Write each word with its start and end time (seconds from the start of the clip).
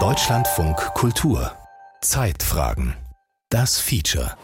Deutschlandfunk 0.00 0.76
Kultur 0.94 1.52
Zeitfragen 2.00 2.96
Das 3.48 3.78
Feature 3.78 4.36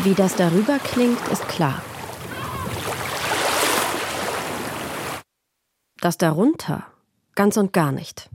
Wie 0.00 0.12
das 0.12 0.36
darüber 0.36 0.78
klingt, 0.78 1.26
ist 1.28 1.48
klar. 1.48 1.80
Das 6.02 6.18
darunter 6.18 6.84
ganz 7.34 7.56
und 7.56 7.72
gar 7.72 7.92
nicht. 7.92 8.28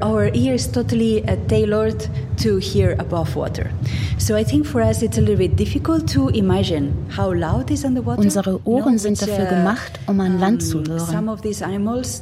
Our 0.00 0.30
ear 0.32 0.54
is 0.54 0.70
totally 0.70 1.24
uh, 1.24 1.34
tailored 1.48 2.08
to 2.36 2.58
hear 2.58 2.94
above 3.00 3.34
water. 3.34 3.72
So 4.16 4.36
I 4.36 4.44
think 4.44 4.64
for 4.64 4.80
us 4.80 5.02
it's 5.02 5.18
a 5.18 5.20
little 5.20 5.36
bit 5.36 5.56
difficult 5.56 6.06
to 6.12 6.28
imagine 6.28 6.94
how 7.10 7.32
loud 7.32 7.68
is 7.72 7.84
underwater. 7.84 8.20
Unsere 8.20 8.60
Ohren 8.64 8.98
sind 8.98 9.20
dafür 9.20 9.46
uh, 9.46 9.48
gemacht, 9.48 9.98
um 10.06 10.20
an 10.20 10.38
Land 10.38 10.62
zu 10.62 10.84
hören. 10.84 11.38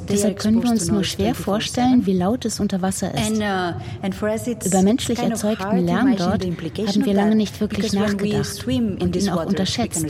Deshalb 0.09 0.39
können 0.39 0.63
wir 0.63 0.71
uns 0.71 0.89
nur 0.89 1.03
schwer 1.03 1.35
vorstellen, 1.35 2.07
wie 2.07 2.13
laut 2.13 2.45
es 2.45 2.59
unter 2.59 2.81
Wasser 2.81 3.13
ist. 3.13 3.33
Uh, 3.33 4.65
Über 4.65 4.81
menschlich 4.81 5.19
erzeugten 5.19 5.85
Lärm 5.85 6.15
dort 6.17 6.43
haben 6.43 7.05
wir 7.05 7.13
lange 7.13 7.35
nicht 7.35 7.61
wirklich 7.61 7.93
nachgedacht 7.93 8.65
und 8.65 9.15
ihn 9.15 9.29
auch 9.29 9.45
unterschätzt. 9.45 10.03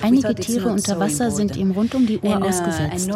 Einige 0.00 0.34
Tiere 0.36 0.68
unter 0.70 0.98
Wasser 0.98 1.30
sind 1.30 1.56
ihm 1.56 1.72
rund 1.72 1.94
um 1.94 2.06
die 2.06 2.18
Uhr 2.18 2.42
ausgesetzt. 2.42 3.10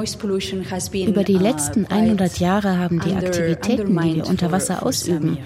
Über 1.06 1.24
die 1.24 1.38
letzten 1.38 1.86
100 1.86 2.38
Jahre 2.38 2.78
haben 2.78 3.00
die 3.00 3.13
Aktivitäten, 3.16 3.98
die 3.98 4.16
wir 4.16 4.26
unter 4.26 4.50
Wasser 4.52 4.84
ausüben, 4.84 5.38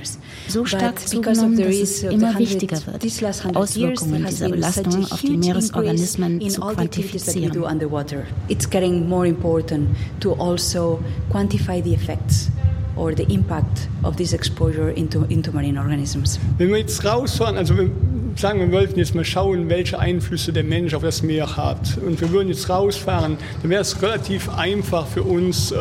so 0.48 0.64
stark 0.64 1.06
zugenommen, 1.06 1.56
dass 1.56 1.76
es 1.76 2.02
immer 2.02 2.38
wichtiger 2.38 2.78
wird, 2.86 3.56
Auswirkungen 3.56 4.26
dieser 4.26 4.48
Belastung 4.48 5.04
auf 5.10 5.20
die 5.20 5.36
Meeresorganismen 5.36 6.48
zu 6.48 6.60
quantifizieren. 6.60 7.52
It's 8.48 8.68
getting 8.68 9.08
more 9.08 9.26
important 9.26 9.88
to 10.20 10.34
also 10.34 11.00
quantify 11.30 11.82
the 11.82 11.94
effects 11.94 12.50
or 12.96 13.14
the 13.14 13.24
impact 13.32 13.88
of 14.02 14.16
this 14.16 14.32
exposure 14.32 14.90
into, 14.90 15.24
into 15.28 15.52
marine 15.52 15.78
organisms. 15.78 16.38
Wenn 16.58 16.70
wir 16.70 16.78
jetzt 16.78 17.04
rausfahren, 17.04 17.56
also 17.56 17.76
wir 17.76 17.90
sagen, 18.36 18.60
wir 18.60 18.72
wollten 18.72 18.98
jetzt 18.98 19.14
mal 19.14 19.24
schauen, 19.24 19.68
welche 19.68 19.98
Einflüsse 19.98 20.52
der 20.52 20.64
Mensch 20.64 20.94
auf 20.94 21.02
das 21.02 21.22
Meer 21.22 21.56
hat 21.56 21.98
und 22.04 22.20
wir 22.20 22.30
würden 22.30 22.48
jetzt 22.48 22.68
rausfahren, 22.68 23.36
dann 23.62 23.70
wäre 23.70 23.82
es 23.82 24.00
relativ 24.02 24.48
einfach 24.48 25.06
für 25.06 25.22
uns, 25.22 25.72
äh, 25.72 25.76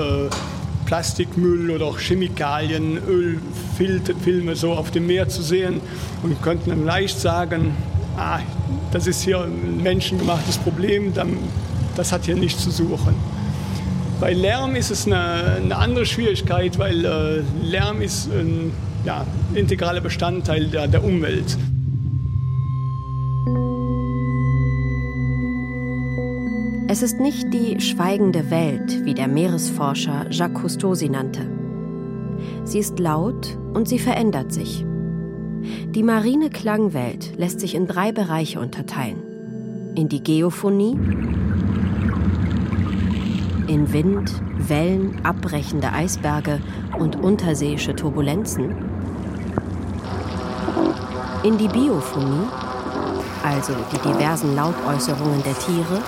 Plastikmüll 0.88 1.70
oder 1.70 1.86
auch 1.86 2.00
Chemikalien, 2.00 2.98
Ölfilme 3.08 4.56
so 4.56 4.72
auf 4.72 4.90
dem 4.90 5.06
Meer 5.06 5.28
zu 5.28 5.44
sehen 5.44 5.82
und 6.24 6.42
könnten 6.42 6.70
dann 6.70 6.86
leicht 6.86 7.20
sagen, 7.20 7.76
ah, 8.18 8.40
das 8.92 9.06
ist 9.06 9.22
hier 9.22 9.42
ein 9.42 9.84
menschengemachtes 9.84 10.58
Problem, 10.58 11.14
das 11.96 12.12
hat 12.12 12.26
hier 12.26 12.36
nichts 12.36 12.64
zu 12.64 12.72
suchen. 12.72 13.14
Bei 14.22 14.34
Lärm 14.34 14.76
ist 14.76 14.90
es 14.90 15.06
eine, 15.06 15.58
eine 15.58 15.76
andere 15.76 16.06
Schwierigkeit, 16.06 16.80
weil 16.80 17.06
äh, 17.06 17.44
Lärm 17.64 18.02
ist 18.02 18.32
ein 18.32 18.72
ja, 19.06 19.26
integraler 19.54 20.02
Bestandteil 20.02 20.68
der, 20.68 20.88
der 20.88 21.04
Umwelt. 21.04 21.58
Es 26.98 27.04
ist 27.04 27.20
nicht 27.20 27.54
die 27.54 27.80
schweigende 27.80 28.50
Welt, 28.50 29.06
wie 29.06 29.14
der 29.14 29.28
Meeresforscher 29.28 30.32
Jacques 30.32 30.60
Cousteau 30.60 30.96
sie 30.96 31.10
nannte. 31.10 31.48
Sie 32.64 32.80
ist 32.80 32.98
laut 32.98 33.56
und 33.76 33.88
sie 33.88 34.00
verändert 34.00 34.52
sich. 34.52 34.84
Die 35.90 36.02
marine 36.02 36.50
Klangwelt 36.50 37.38
lässt 37.38 37.60
sich 37.60 37.76
in 37.76 37.86
drei 37.86 38.12
Bereiche 38.12 38.60
unterteilen. 38.60 39.22
In 39.94 40.10
die 40.10 40.24
Geophonie, 40.24 40.98
in 43.68 43.94
Wind, 43.94 44.32
Wellen, 44.58 45.24
abbrechende 45.24 45.94
Eisberge 45.94 46.60
und 46.98 47.16
unterseeische 47.16 47.96
Turbulenzen, 47.96 48.74
in 51.44 51.60
die 51.60 51.68
Biophonie, 51.68 52.48
also 53.44 53.74
die 53.92 54.10
diversen 54.10 54.56
Lautäußerungen 54.56 55.44
der 55.44 55.60
Tiere, 55.60 56.02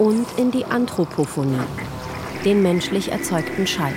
und 0.00 0.26
in 0.38 0.50
die 0.50 0.64
Anthropophonie, 0.64 1.60
den 2.44 2.62
menschlich 2.62 3.12
erzeugten 3.12 3.66
Schall. 3.66 3.92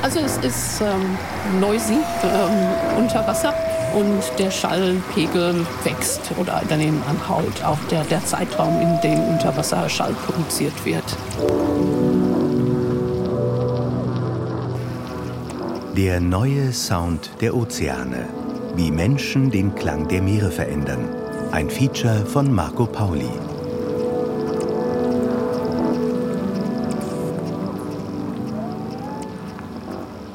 Also 0.00 0.20
es 0.20 0.36
ist 0.38 0.80
ähm, 0.80 1.60
noisy 1.60 1.98
ähm, 2.22 2.98
unter 2.98 3.26
Wasser 3.26 3.52
und 3.92 4.22
der 4.38 4.52
Schallpegel 4.52 5.66
wächst 5.82 6.30
oder 6.38 6.62
daneben 6.68 7.02
anhaut, 7.10 7.64
auch 7.64 7.78
der, 7.90 8.04
der 8.04 8.24
Zeitraum, 8.24 8.80
in 8.80 9.00
dem 9.00 9.20
Unterwasserschall 9.24 10.14
produziert 10.26 10.84
wird. 10.84 11.04
Der 15.96 16.20
neue 16.20 16.72
Sound 16.72 17.30
der 17.40 17.56
Ozeane, 17.56 18.28
wie 18.76 18.92
Menschen 18.92 19.50
den 19.50 19.74
Klang 19.74 20.06
der 20.06 20.22
Meere 20.22 20.52
verändern. 20.52 21.27
Ein 21.50 21.70
Feature 21.70 22.26
von 22.26 22.54
Marco 22.54 22.84
Pauli. 22.84 23.30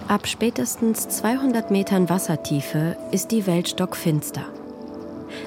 Ab 0.07 0.27
spätestens 0.27 1.07
200 1.07 1.69
Metern 1.69 2.09
Wassertiefe 2.09 2.97
ist 3.11 3.29
die 3.31 3.45
Welt 3.45 3.69
stockfinster. 3.69 4.45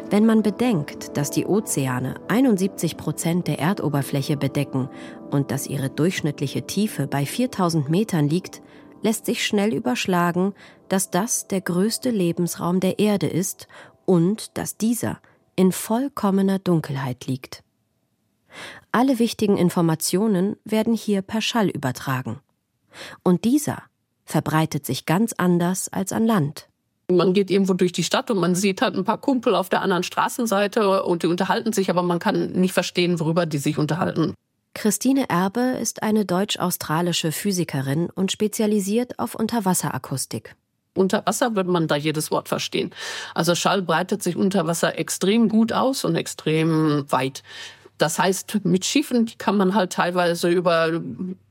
Wenn 0.09 0.25
man 0.25 0.43
bedenkt, 0.43 1.17
dass 1.17 1.31
die 1.31 1.47
Ozeane 1.47 2.15
71 2.29 2.97
Prozent 2.97 3.49
der 3.49 3.59
Erdoberfläche 3.59 4.37
bedecken 4.37 4.89
und 5.33 5.51
dass 5.51 5.67
ihre 5.67 5.91
durchschnittliche 5.91 6.63
Tiefe 6.63 7.09
bei 7.09 7.27
4000 7.27 7.91
Metern 7.91 8.29
liegt, 8.29 8.63
lässt 9.03 9.27
sich 9.27 9.45
schnell 9.45 9.75
überschlagen, 9.75 10.55
dass 10.89 11.11
das 11.11 11.49
der 11.49 11.61
größte 11.61 12.11
Lebensraum 12.11 12.79
der 12.79 13.01
Erde 13.01 13.27
ist 13.27 13.67
und 14.05 14.57
dass 14.57 14.77
dieser 14.77 15.19
in 15.57 15.73
vollkommener 15.73 16.59
Dunkelheit 16.59 17.27
liegt. 17.27 17.63
Alle 18.93 19.19
wichtigen 19.19 19.57
Informationen 19.57 20.57
werden 20.65 20.95
hier 20.95 21.23
per 21.23 21.41
Schall 21.41 21.69
übertragen. 21.69 22.41
Und 23.23 23.45
dieser 23.45 23.83
verbreitet 24.25 24.87
sich 24.87 25.07
ganz 25.07 25.35
anders 25.37 25.89
als 25.89 26.13
an 26.13 26.27
Land. 26.27 26.69
Man 27.09 27.35
geht 27.35 27.51
irgendwo 27.51 27.75
durch 27.75 27.93
die 27.93 28.03
Stadt 28.03 28.31
und 28.31 28.39
man 28.39 28.55
sieht 28.55 28.83
halt 28.83 28.97
ein 28.97 29.05
paar 29.05 29.21
Kumpel 29.21 29.55
auf 29.55 29.69
der 29.69 29.83
anderen 29.83 30.03
Straßenseite 30.03 31.05
und 31.05 31.23
die 31.23 31.29
unterhalten 31.29 31.73
sich, 31.73 31.89
aber 31.91 32.03
man 32.03 32.19
kann 32.19 32.53
nicht 32.53 32.73
verstehen, 32.73 33.21
worüber 33.21 33.47
die 33.47 33.59
sich 33.59 33.79
unterhalten. 33.79 34.35
Christine 34.75 35.29
Erbe 35.31 35.79
ist 35.81 36.03
eine 36.03 36.25
deutsch-australische 36.25 37.33
Physikerin 37.33 38.11
und 38.11 38.33
spezialisiert 38.33 39.19
auf 39.19 39.35
Unterwasserakustik 39.35 40.57
unter 40.97 41.23
Wasser 41.27 41.55
wird 41.55 41.67
man 41.67 41.89
da 41.89 41.97
jedes 41.97 42.31
Wort 42.31 42.49
verstehen. 42.49 42.91
Also 43.35 43.55
Schall 43.55 43.83
breitet 43.83 44.23
sich 44.23 44.37
unter 44.37 44.67
Wasser 44.67 44.99
extrem 44.99 45.49
gut 45.49 45.73
aus 45.73 46.05
und 46.05 46.17
extrem 46.17 47.05
weit. 47.11 47.43
Das 47.99 48.19
heißt, 48.19 48.61
mit 48.65 48.85
Schiffen 48.85 49.31
kann 49.39 49.57
man 49.57 49.75
halt 49.75 49.93
teilweise 49.93 50.51
über 50.51 51.01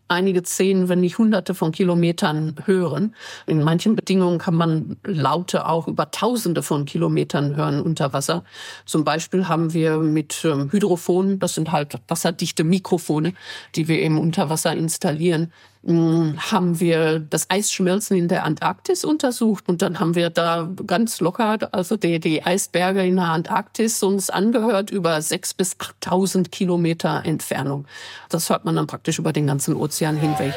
einige 0.08 0.44
zehn, 0.44 0.88
wenn 0.88 1.02
nicht 1.02 1.18
hunderte 1.18 1.54
von 1.54 1.72
Kilometern 1.72 2.56
hören. 2.66 3.16
In 3.48 3.64
manchen 3.64 3.96
Bedingungen 3.96 4.38
kann 4.38 4.56
man 4.56 4.98
Laute 5.04 5.68
auch 5.68 5.88
über 5.88 6.12
tausende 6.12 6.62
von 6.62 6.86
Kilometern 6.86 7.56
hören 7.56 7.82
unter 7.82 8.14
Wasser. 8.14 8.44
Zum 8.86 9.04
Beispiel 9.04 9.48
haben 9.48 9.74
wir 9.74 9.98
mit 9.98 10.46
ähm, 10.46 10.72
Hydrophonen, 10.72 11.40
das 11.40 11.56
sind 11.56 11.72
halt 11.72 12.00
wasserdichte 12.08 12.64
Mikrofone, 12.64 13.34
die 13.76 13.88
wir 13.88 14.00
eben 14.00 14.20
unter 14.20 14.50
Wasser 14.50 14.74
installieren, 14.74 15.52
haben 15.88 16.80
wir 16.80 17.20
das 17.20 17.50
Eisschmelzen 17.50 18.18
in 18.18 18.28
der 18.28 18.44
Antarktis 18.44 19.06
untersucht 19.06 19.66
und 19.68 19.84
dann 19.84 20.00
haben 20.00 20.16
wir 20.16 20.32
da 20.32 20.68
ganz 20.88 21.20
locker, 21.20 21.60
also 21.72 21.96
die, 21.96 22.20
die 22.20 22.44
Eisberge 22.44 23.06
in 23.06 23.18
der 23.18 23.26
Antarktis 23.26 24.02
uns 24.02 24.32
angehört 24.32 24.90
über 24.90 25.22
sechs 25.22 25.54
bis 25.54 25.76
8.000 25.76 26.50
Kilometer 26.50 27.22
Entfernung. 27.24 27.86
Das 28.30 28.50
hört 28.50 28.66
man 28.66 28.76
dann 28.76 28.88
praktisch 28.88 29.20
über 29.20 29.32
den 29.32 29.46
ganzen 29.46 29.76
Ozean 29.76 30.18
hinweg. 30.18 30.54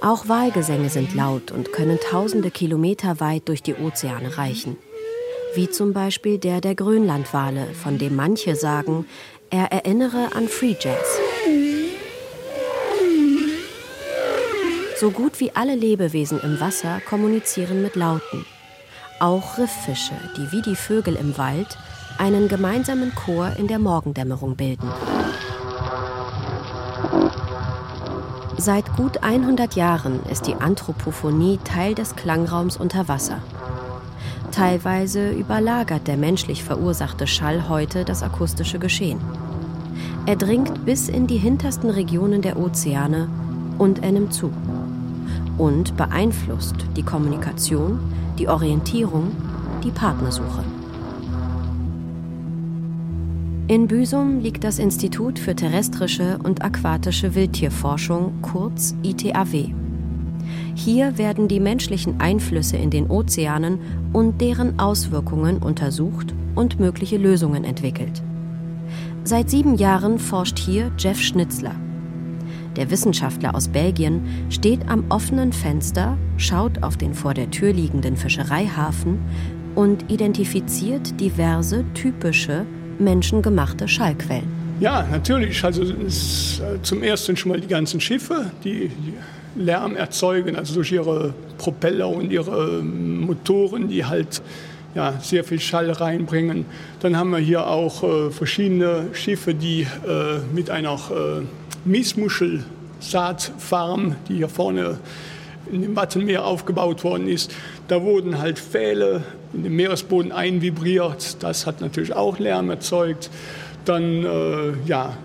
Auch 0.00 0.28
Walgesänge 0.28 0.90
sind 0.90 1.14
laut 1.14 1.52
und 1.52 1.72
können 1.72 1.98
tausende 2.10 2.50
Kilometer 2.50 3.20
weit 3.20 3.48
durch 3.48 3.62
die 3.62 3.74
Ozeane 3.74 4.36
reichen. 4.36 4.76
Wie 5.54 5.70
zum 5.70 5.92
Beispiel 5.92 6.38
der 6.38 6.60
der 6.60 6.74
Grönlandwale, 6.74 7.68
von 7.74 7.96
dem 7.96 8.16
manche 8.16 8.56
sagen, 8.56 9.06
er 9.50 9.70
erinnere 9.70 10.34
an 10.34 10.48
Free 10.48 10.74
Jazz. 10.78 11.20
So 14.96 15.10
gut 15.10 15.40
wie 15.40 15.50
alle 15.54 15.74
Lebewesen 15.74 16.38
im 16.40 16.60
Wasser 16.60 17.00
kommunizieren 17.00 17.82
mit 17.82 17.96
Lauten. 17.96 18.46
Auch 19.18 19.58
Rifffische, 19.58 20.14
die 20.36 20.52
wie 20.52 20.62
die 20.62 20.76
Vögel 20.76 21.16
im 21.16 21.36
Wald 21.36 21.76
einen 22.18 22.46
gemeinsamen 22.46 23.12
Chor 23.14 23.52
in 23.58 23.66
der 23.66 23.80
Morgendämmerung 23.80 24.54
bilden. 24.54 24.88
Seit 28.56 28.96
gut 28.96 29.22
100 29.22 29.74
Jahren 29.74 30.20
ist 30.30 30.46
die 30.46 30.54
Anthropophonie 30.54 31.58
Teil 31.64 31.96
des 31.96 32.14
Klangraums 32.14 32.76
unter 32.76 33.08
Wasser. 33.08 33.42
Teilweise 34.52 35.32
überlagert 35.32 36.06
der 36.06 36.16
menschlich 36.16 36.62
verursachte 36.62 37.26
Schall 37.26 37.68
heute 37.68 38.04
das 38.04 38.22
akustische 38.22 38.78
Geschehen. 38.78 39.20
Er 40.26 40.36
dringt 40.36 40.84
bis 40.84 41.08
in 41.08 41.26
die 41.26 41.36
hintersten 41.36 41.90
Regionen 41.90 42.42
der 42.42 42.56
Ozeane 42.56 43.28
und 43.78 44.02
er 44.02 44.12
nimmt 44.12 44.32
zu. 44.32 44.50
Und 45.58 45.96
beeinflusst 45.96 46.76
die 46.96 47.02
Kommunikation, 47.02 47.98
die 48.38 48.48
Orientierung, 48.48 49.32
die 49.82 49.90
Partnersuche. 49.90 50.64
In 53.66 53.86
Büsum 53.86 54.40
liegt 54.40 54.62
das 54.62 54.78
Institut 54.78 55.38
für 55.38 55.56
terrestrische 55.56 56.38
und 56.42 56.62
aquatische 56.62 57.34
Wildtierforschung, 57.34 58.34
kurz 58.42 58.94
ITAW. 59.02 59.72
Hier 60.74 61.16
werden 61.16 61.48
die 61.48 61.60
menschlichen 61.60 62.20
Einflüsse 62.20 62.76
in 62.76 62.90
den 62.90 63.08
Ozeanen 63.08 63.78
und 64.12 64.40
deren 64.40 64.78
Auswirkungen 64.78 65.58
untersucht 65.58 66.34
und 66.54 66.78
mögliche 66.78 67.16
Lösungen 67.16 67.64
entwickelt. 67.64 68.22
Seit 69.22 69.48
sieben 69.48 69.76
Jahren 69.76 70.18
forscht 70.18 70.58
hier 70.58 70.90
Jeff 70.98 71.18
Schnitzler. 71.18 71.74
Der 72.76 72.90
Wissenschaftler 72.90 73.54
aus 73.54 73.68
Belgien 73.68 74.46
steht 74.50 74.88
am 74.88 75.04
offenen 75.08 75.52
Fenster, 75.52 76.18
schaut 76.36 76.82
auf 76.82 76.96
den 76.96 77.14
vor 77.14 77.34
der 77.34 77.50
Tür 77.50 77.72
liegenden 77.72 78.16
Fischereihafen 78.16 79.18
und 79.74 80.10
identifiziert 80.10 81.20
diverse 81.20 81.84
typische 81.94 82.66
menschengemachte 82.98 83.86
Schallquellen. 83.88 84.64
Ja, 84.80 85.06
natürlich. 85.10 85.62
Also 85.64 85.82
äh, 85.82 86.82
zum 86.82 87.02
ersten 87.02 87.36
schon 87.36 87.52
mal 87.52 87.60
die 87.60 87.68
ganzen 87.68 88.00
Schiffe, 88.00 88.50
die 88.64 88.90
Lärm 89.56 89.94
erzeugen, 89.94 90.56
also 90.56 90.74
durch 90.74 90.90
ihre 90.90 91.32
Propeller 91.58 92.08
und 92.08 92.32
ihre 92.32 92.82
Motoren, 92.82 93.88
die 93.88 94.04
halt 94.04 94.42
ja, 94.94 95.14
sehr 95.20 95.44
viel 95.44 95.60
Schall 95.60 95.90
reinbringen. 95.90 96.66
Dann 97.00 97.16
haben 97.16 97.30
wir 97.30 97.38
hier 97.38 97.66
auch 97.66 98.02
äh, 98.02 98.30
verschiedene 98.30 99.08
Schiffe, 99.12 99.54
die 99.54 99.82
äh, 99.82 100.38
mit 100.52 100.70
einer 100.70 100.94
äh, 100.94 101.42
Miesmuschelsaatfarm, 101.84 104.16
die 104.28 104.36
hier 104.36 104.48
vorne 104.48 104.98
in 105.70 105.82
dem 105.82 105.94
Wattenmeer 105.96 106.44
aufgebaut 106.44 107.04
worden 107.04 107.28
ist. 107.28 107.54
Da 107.88 108.02
wurden 108.02 108.38
halt 108.38 108.58
Pfähle 108.58 109.22
in 109.52 109.64
den 109.64 109.76
Meeresboden 109.76 110.32
einvibriert. 110.32 111.42
Das 111.42 111.66
hat 111.66 111.80
natürlich 111.80 112.14
auch 112.14 112.38
Lärm 112.38 112.70
erzeugt. 112.70 113.30
Dann, 113.84 114.24
äh, 114.24 114.72
ja, 114.86 115.16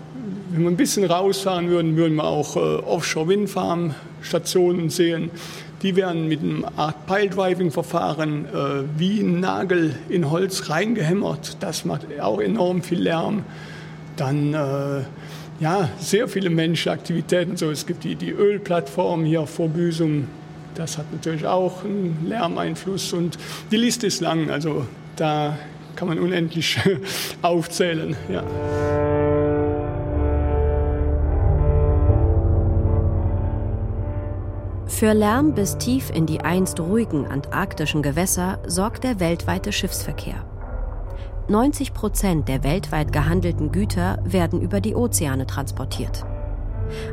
wenn 0.50 0.62
wir 0.62 0.70
ein 0.70 0.76
bisschen 0.76 1.04
rausfahren 1.04 1.68
würden, 1.68 1.96
würden 1.96 2.16
wir 2.16 2.24
auch 2.24 2.56
äh, 2.56 2.58
Offshore-Windfarm-Stationen 2.58 4.90
sehen. 4.90 5.30
Die 5.82 5.96
werden 5.96 6.28
mit 6.28 6.40
einem 6.40 6.66
Art 6.76 7.06
Pile-Driving-Verfahren 7.06 8.44
äh, 8.44 8.82
wie 8.98 9.20
ein 9.20 9.40
Nagel 9.40 9.94
in 10.10 10.30
Holz 10.30 10.68
reingehämmert. 10.68 11.56
Das 11.60 11.86
macht 11.86 12.02
auch 12.20 12.40
enorm 12.40 12.82
viel 12.82 13.00
Lärm. 13.00 13.44
Dann 14.16 14.52
äh, 14.52 15.04
ja, 15.60 15.90
sehr 15.98 16.26
viele 16.26 16.50
menschliche 16.50 16.90
Aktivitäten. 16.90 17.56
So, 17.56 17.70
es 17.70 17.86
gibt 17.86 18.04
die, 18.04 18.16
die 18.16 18.30
Ölplattform 18.30 19.24
hier 19.24 19.46
vor 19.46 19.68
Büsum. 19.68 20.26
Das 20.74 20.96
hat 20.96 21.12
natürlich 21.12 21.46
auch 21.46 21.84
einen 21.84 22.26
Lärmeinfluss 22.26 23.12
und 23.12 23.38
die 23.70 23.76
Liste 23.76 24.06
ist 24.06 24.20
lang. 24.20 24.50
Also 24.50 24.86
da 25.16 25.58
kann 25.96 26.08
man 26.08 26.18
unendlich 26.18 26.78
aufzählen. 27.42 28.16
Ja. 28.30 28.42
Für 34.86 35.12
Lärm 35.12 35.54
bis 35.54 35.78
tief 35.78 36.10
in 36.10 36.26
die 36.26 36.40
einst 36.40 36.80
ruhigen 36.80 37.26
antarktischen 37.26 38.02
Gewässer 38.02 38.58
sorgt 38.66 39.04
der 39.04 39.20
weltweite 39.20 39.72
Schiffsverkehr. 39.72 40.44
90 41.50 41.92
Prozent 41.92 42.48
der 42.48 42.62
weltweit 42.62 43.12
gehandelten 43.12 43.72
Güter 43.72 44.22
werden 44.24 44.60
über 44.60 44.80
die 44.80 44.94
Ozeane 44.94 45.46
transportiert. 45.46 46.24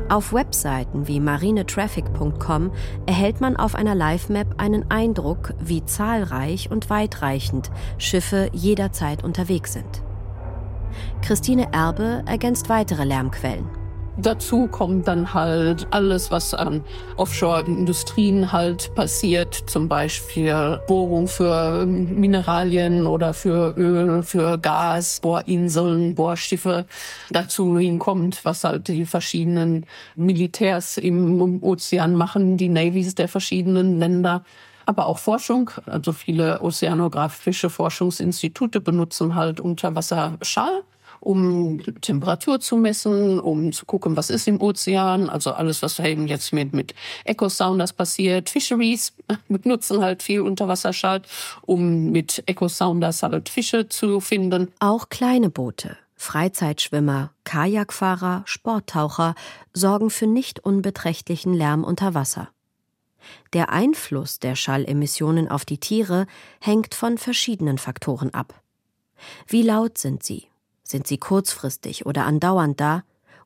Auf 0.08 0.32
Webseiten 0.32 1.06
wie 1.06 1.20
marinetraffic.com 1.20 2.72
erhält 3.06 3.40
man 3.40 3.56
auf 3.56 3.74
einer 3.74 3.94
Live-Map 3.94 4.54
einen 4.56 4.90
Eindruck, 4.90 5.54
wie 5.60 5.84
zahlreich 5.84 6.70
und 6.70 6.90
weitreichend 6.90 7.70
Schiffe 7.98 8.48
jederzeit 8.52 9.22
unterwegs 9.22 9.74
sind. 9.74 10.02
Christine 11.22 11.72
Erbe 11.72 12.22
ergänzt 12.26 12.68
weitere 12.68 13.04
Lärmquellen. 13.04 13.77
Dazu 14.20 14.66
kommt 14.66 15.06
dann 15.06 15.32
halt 15.32 15.86
alles, 15.92 16.32
was 16.32 16.52
an 16.52 16.82
Offshore-Industrien 17.18 18.50
halt 18.50 18.92
passiert, 18.96 19.54
zum 19.54 19.88
Beispiel 19.88 20.80
Bohrung 20.88 21.28
für 21.28 21.86
Mineralien 21.86 23.06
oder 23.06 23.32
für 23.32 23.74
Öl, 23.76 24.24
für 24.24 24.58
Gas, 24.58 25.20
Bohrinseln, 25.20 26.16
Bohrschiffe. 26.16 26.86
Dazu 27.30 27.78
hinkommt, 27.78 28.44
was 28.44 28.64
halt 28.64 28.88
die 28.88 29.06
verschiedenen 29.06 29.86
Militärs 30.16 30.98
im 30.98 31.62
Ozean 31.62 32.16
machen, 32.16 32.56
die 32.56 32.68
Navies 32.68 33.14
der 33.14 33.28
verschiedenen 33.28 34.00
Länder 34.00 34.42
aber 34.84 35.06
auch 35.06 35.18
Forschung. 35.18 35.70
Also 35.84 36.12
viele 36.12 36.62
ozeanografische 36.62 37.68
Forschungsinstitute 37.68 38.80
benutzen 38.80 39.34
halt 39.34 39.60
Unterwasserschall 39.60 40.82
um 41.20 41.80
Temperatur 42.00 42.60
zu 42.60 42.76
messen, 42.76 43.40
um 43.40 43.72
zu 43.72 43.86
gucken, 43.86 44.16
was 44.16 44.30
ist 44.30 44.48
im 44.48 44.60
Ozean, 44.60 45.28
also 45.28 45.52
alles, 45.52 45.82
was 45.82 45.98
eben 45.98 46.26
jetzt 46.26 46.52
mit, 46.52 46.72
mit 46.72 46.94
Echo-Sounders 47.24 47.92
passiert. 47.92 48.50
Fisheries 48.50 49.12
benutzen 49.48 50.02
halt 50.02 50.22
viel 50.22 50.40
Unterwasserschall, 50.40 51.22
um 51.62 52.10
mit 52.10 52.42
Echo-Sounders 52.46 53.22
halt 53.22 53.48
Fische 53.48 53.88
zu 53.88 54.20
finden. 54.20 54.72
Auch 54.78 55.08
kleine 55.08 55.50
Boote, 55.50 55.96
Freizeitschwimmer, 56.16 57.30
Kajakfahrer, 57.44 58.42
Sporttaucher 58.44 59.34
sorgen 59.72 60.10
für 60.10 60.26
nicht 60.26 60.60
unbeträchtlichen 60.60 61.54
Lärm 61.54 61.84
unter 61.84 62.14
Wasser. 62.14 62.48
Der 63.52 63.70
Einfluss 63.70 64.38
der 64.38 64.54
Schallemissionen 64.56 65.48
auf 65.48 65.64
die 65.64 65.78
Tiere 65.78 66.26
hängt 66.60 66.94
von 66.94 67.18
verschiedenen 67.18 67.78
Faktoren 67.78 68.32
ab. 68.32 68.62
Wie 69.46 69.62
laut 69.62 69.98
sind 69.98 70.22
sie? 70.22 70.48
Sind 70.90 71.06
sie 71.06 71.18
kurzfristig 71.18 72.06
oder 72.06 72.24
andauernd 72.24 72.80
da? 72.80 73.02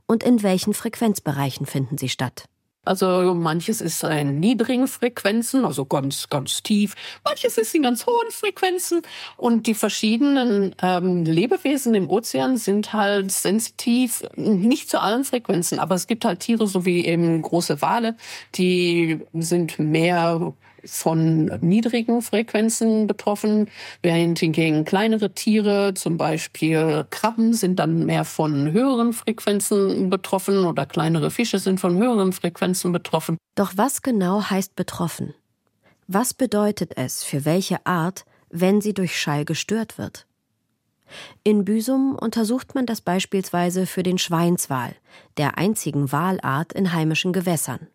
Und 0.06 0.22
in 0.22 0.44
welchen 0.44 0.74
Frequenzbereichen 0.74 1.66
finden 1.66 1.98
sie 1.98 2.08
statt? 2.08 2.44
Also 2.84 3.34
manches 3.34 3.80
ist 3.80 4.04
in 4.04 4.38
niedrigen 4.38 4.86
Frequenzen, 4.86 5.64
also 5.64 5.84
ganz, 5.84 6.28
ganz 6.28 6.62
tief. 6.62 6.94
Manches 7.24 7.58
ist 7.58 7.74
in 7.74 7.82
ganz 7.82 8.06
hohen 8.06 8.30
Frequenzen. 8.30 9.02
Und 9.36 9.66
die 9.66 9.74
verschiedenen 9.74 10.74
ähm, 10.82 11.24
Lebewesen 11.24 11.96
im 11.96 12.08
Ozean 12.08 12.58
sind 12.58 12.92
halt 12.92 13.32
sensitiv, 13.32 14.22
nicht 14.36 14.88
zu 14.88 15.00
allen 15.00 15.24
Frequenzen. 15.24 15.80
Aber 15.80 15.96
es 15.96 16.06
gibt 16.06 16.24
halt 16.24 16.40
Tiere, 16.40 16.68
so 16.68 16.84
wie 16.84 17.04
eben 17.04 17.42
große 17.42 17.82
Wale, 17.82 18.16
die 18.54 19.20
sind 19.32 19.80
mehr 19.80 20.52
von 20.84 21.46
niedrigen 21.60 22.22
Frequenzen 22.22 23.06
betroffen, 23.06 23.68
während 24.02 24.38
hingegen 24.38 24.84
kleinere 24.84 25.32
Tiere, 25.32 25.94
zum 25.94 26.16
Beispiel 26.16 27.06
Krabben, 27.10 27.54
sind 27.54 27.78
dann 27.78 28.06
mehr 28.06 28.24
von 28.24 28.72
höheren 28.72 29.12
Frequenzen 29.12 30.10
betroffen 30.10 30.64
oder 30.64 30.86
kleinere 30.86 31.30
Fische 31.30 31.58
sind 31.58 31.80
von 31.80 31.96
höheren 31.96 32.32
Frequenzen 32.32 32.92
betroffen. 32.92 33.36
Doch 33.54 33.72
was 33.76 34.02
genau 34.02 34.42
heißt 34.42 34.76
betroffen? 34.76 35.34
Was 36.08 36.34
bedeutet 36.34 36.96
es 36.96 37.24
für 37.24 37.44
welche 37.44 37.86
Art, 37.86 38.24
wenn 38.50 38.80
sie 38.80 38.94
durch 38.94 39.18
Schall 39.18 39.44
gestört 39.44 39.98
wird? 39.98 40.26
In 41.44 41.64
Büsum 41.64 42.16
untersucht 42.16 42.74
man 42.74 42.86
das 42.86 43.00
beispielsweise 43.00 43.86
für 43.86 44.02
den 44.02 44.18
Schweinswal, 44.18 44.94
der 45.36 45.58
einzigen 45.58 46.10
Walart 46.12 46.72
in 46.72 46.92
heimischen 46.92 47.32
Gewässern. 47.32 47.88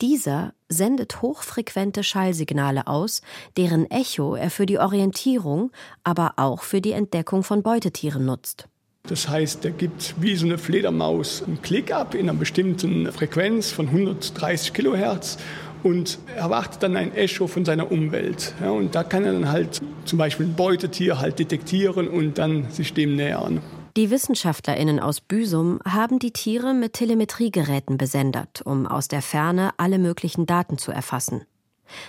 Dieser 0.00 0.54
sendet 0.68 1.22
hochfrequente 1.22 2.02
Schallsignale 2.02 2.86
aus, 2.86 3.22
deren 3.56 3.90
Echo 3.90 4.34
er 4.34 4.50
für 4.50 4.66
die 4.66 4.78
Orientierung, 4.78 5.70
aber 6.02 6.34
auch 6.36 6.62
für 6.62 6.80
die 6.80 6.92
Entdeckung 6.92 7.42
von 7.42 7.62
Beutetieren 7.62 8.26
nutzt. 8.26 8.68
Das 9.06 9.28
heißt, 9.28 9.64
er 9.66 9.70
gibt 9.70 10.14
wie 10.18 10.34
so 10.34 10.46
eine 10.46 10.56
Fledermaus 10.56 11.42
einen 11.42 11.60
Klick 11.60 11.92
ab 11.92 12.14
in 12.14 12.28
einer 12.30 12.38
bestimmten 12.38 13.12
Frequenz 13.12 13.70
von 13.70 13.88
130 13.88 14.72
Kilohertz 14.72 15.36
und 15.82 16.18
erwartet 16.34 16.82
dann 16.82 16.96
ein 16.96 17.14
Echo 17.14 17.46
von 17.46 17.66
seiner 17.66 17.92
Umwelt. 17.92 18.54
Ja, 18.62 18.70
und 18.70 18.94
da 18.94 19.04
kann 19.04 19.24
er 19.24 19.34
dann 19.34 19.52
halt 19.52 19.82
zum 20.06 20.18
Beispiel 20.18 20.46
ein 20.46 20.54
Beutetier 20.54 21.20
halt 21.20 21.38
detektieren 21.38 22.08
und 22.08 22.38
dann 22.38 22.70
sich 22.70 22.94
dem 22.94 23.14
nähern. 23.14 23.60
Die 23.96 24.10
WissenschaftlerInnen 24.10 24.98
aus 24.98 25.20
Büsum 25.20 25.78
haben 25.84 26.18
die 26.18 26.32
Tiere 26.32 26.74
mit 26.74 26.94
Telemetriegeräten 26.94 27.96
besendet, 27.96 28.60
um 28.64 28.88
aus 28.88 29.06
der 29.06 29.22
Ferne 29.22 29.70
alle 29.76 30.00
möglichen 30.00 30.46
Daten 30.46 30.78
zu 30.78 30.90
erfassen. 30.90 31.44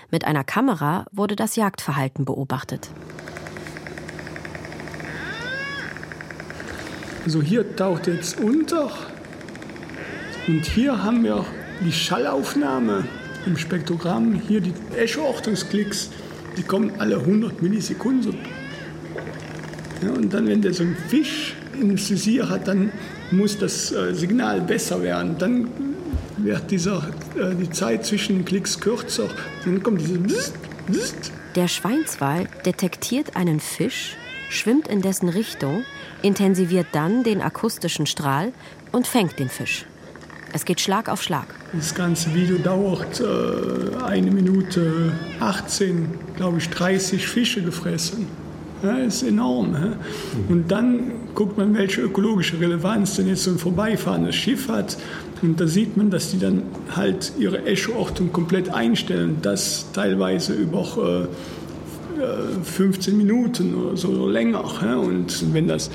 Mit 0.10 0.26
einer 0.26 0.44
Kamera 0.44 1.06
wurde 1.12 1.36
das 1.36 1.56
Jagdverhalten 1.56 2.26
beobachtet. 2.26 2.90
Also 7.24 7.44
hier 7.44 7.76
taucht 7.76 8.08
jetzt 8.08 8.40
unter 8.40 8.90
und 10.48 10.66
hier 10.66 11.04
haben 11.04 11.24
wir 11.24 11.46
die 11.82 11.92
Schallaufnahme 11.92 13.06
im 13.46 13.58
Spektrogramm, 13.58 14.34
hier 14.34 14.62
die 14.62 14.74
Echo-Ortungsklicks, 14.98 16.10
die 16.58 16.64
kommen 16.64 16.94
alle 16.98 17.18
100 17.18 17.62
Millisekunden. 17.62 18.40
Ja, 20.02 20.10
und 20.10 20.34
dann, 20.34 20.48
wenn 20.48 20.64
der 20.64 20.74
so 20.74 20.82
ein 20.82 20.98
Fisch 21.10 21.54
hat, 22.50 22.68
dann 22.68 22.92
muss 23.32 23.58
das 23.58 23.92
äh, 23.92 24.14
Signal 24.14 24.62
besser 24.62 25.02
werden. 25.02 25.38
Dann 25.38 25.68
wird 26.38 26.72
dieser, 26.72 27.10
äh, 27.36 27.56
die 27.56 27.70
Zeit 27.70 28.06
zwischen 28.06 28.38
den 28.38 28.46
Klicks 28.46 28.80
kürzer. 28.80 29.30
Dann 29.64 29.82
kommt 29.82 30.02
diese 30.02 30.18
Bzzt, 30.18 30.54
Bzzt. 30.88 31.32
Der 31.56 31.68
Schweinswal 31.68 32.48
detektiert 32.66 33.38
einen 33.38 33.60
Fisch, 33.60 34.18
schwimmt 34.50 34.88
in 34.88 35.02
dessen 35.02 35.30
Richtung, 35.30 35.86
intensiviert 36.22 36.88
dann 36.92 37.24
den 37.24 37.42
akustischen 37.42 38.06
Strahl 38.06 38.52
und 38.92 39.08
fängt 39.08 39.40
den 39.40 39.50
Fisch. 39.50 39.86
Es 40.54 40.64
geht 40.64 40.80
Schlag 40.80 41.10
auf 41.10 41.22
Schlag. 41.22 41.48
Das 41.74 41.94
ganze 41.94 42.34
Video 42.34 42.58
dauert 42.58 43.20
äh, 43.20 44.04
eine 44.04 44.32
Minute 44.32 45.12
18, 45.40 46.08
glaube 46.38 46.60
ich, 46.60 46.70
30 46.70 47.28
Fische 47.28 47.62
gefressen. 47.62 48.28
Ja, 48.84 48.98
ist 48.98 49.24
enorm. 49.24 49.74
Ja. 49.74 49.94
Und 50.50 50.70
dann 50.72 51.12
guckt 51.34 51.58
man, 51.58 51.76
welche 51.76 52.02
ökologische 52.02 52.60
Relevanz 52.60 53.16
denn 53.16 53.28
jetzt 53.28 53.44
so 53.44 53.52
ein 53.52 53.58
vorbeifahrendes 53.58 54.36
Schiff 54.36 54.70
hat. 54.70 54.98
Und 55.42 55.60
da 55.60 55.68
sieht 55.68 55.98
man, 55.98 56.10
dass 56.10 56.32
die 56.32 56.40
dann 56.40 56.64
halt 56.96 57.34
ihre 57.38 57.66
Echo-Ortung 57.66 58.32
komplett 58.32 58.74
einstellen. 58.74 59.38
Das 59.42 59.92
teilweise 59.94 60.54
über 60.54 61.28
äh, 62.20 62.64
15 62.64 63.14
äh, 63.14 63.18
Minuten 63.18 63.76
oder 63.76 63.98
so 63.98 64.10
oder 64.10 64.32
länger. 64.32 64.64
Ja. 64.82 64.98
Und 64.98 65.54
wenn 65.54 65.68
das 65.68 65.90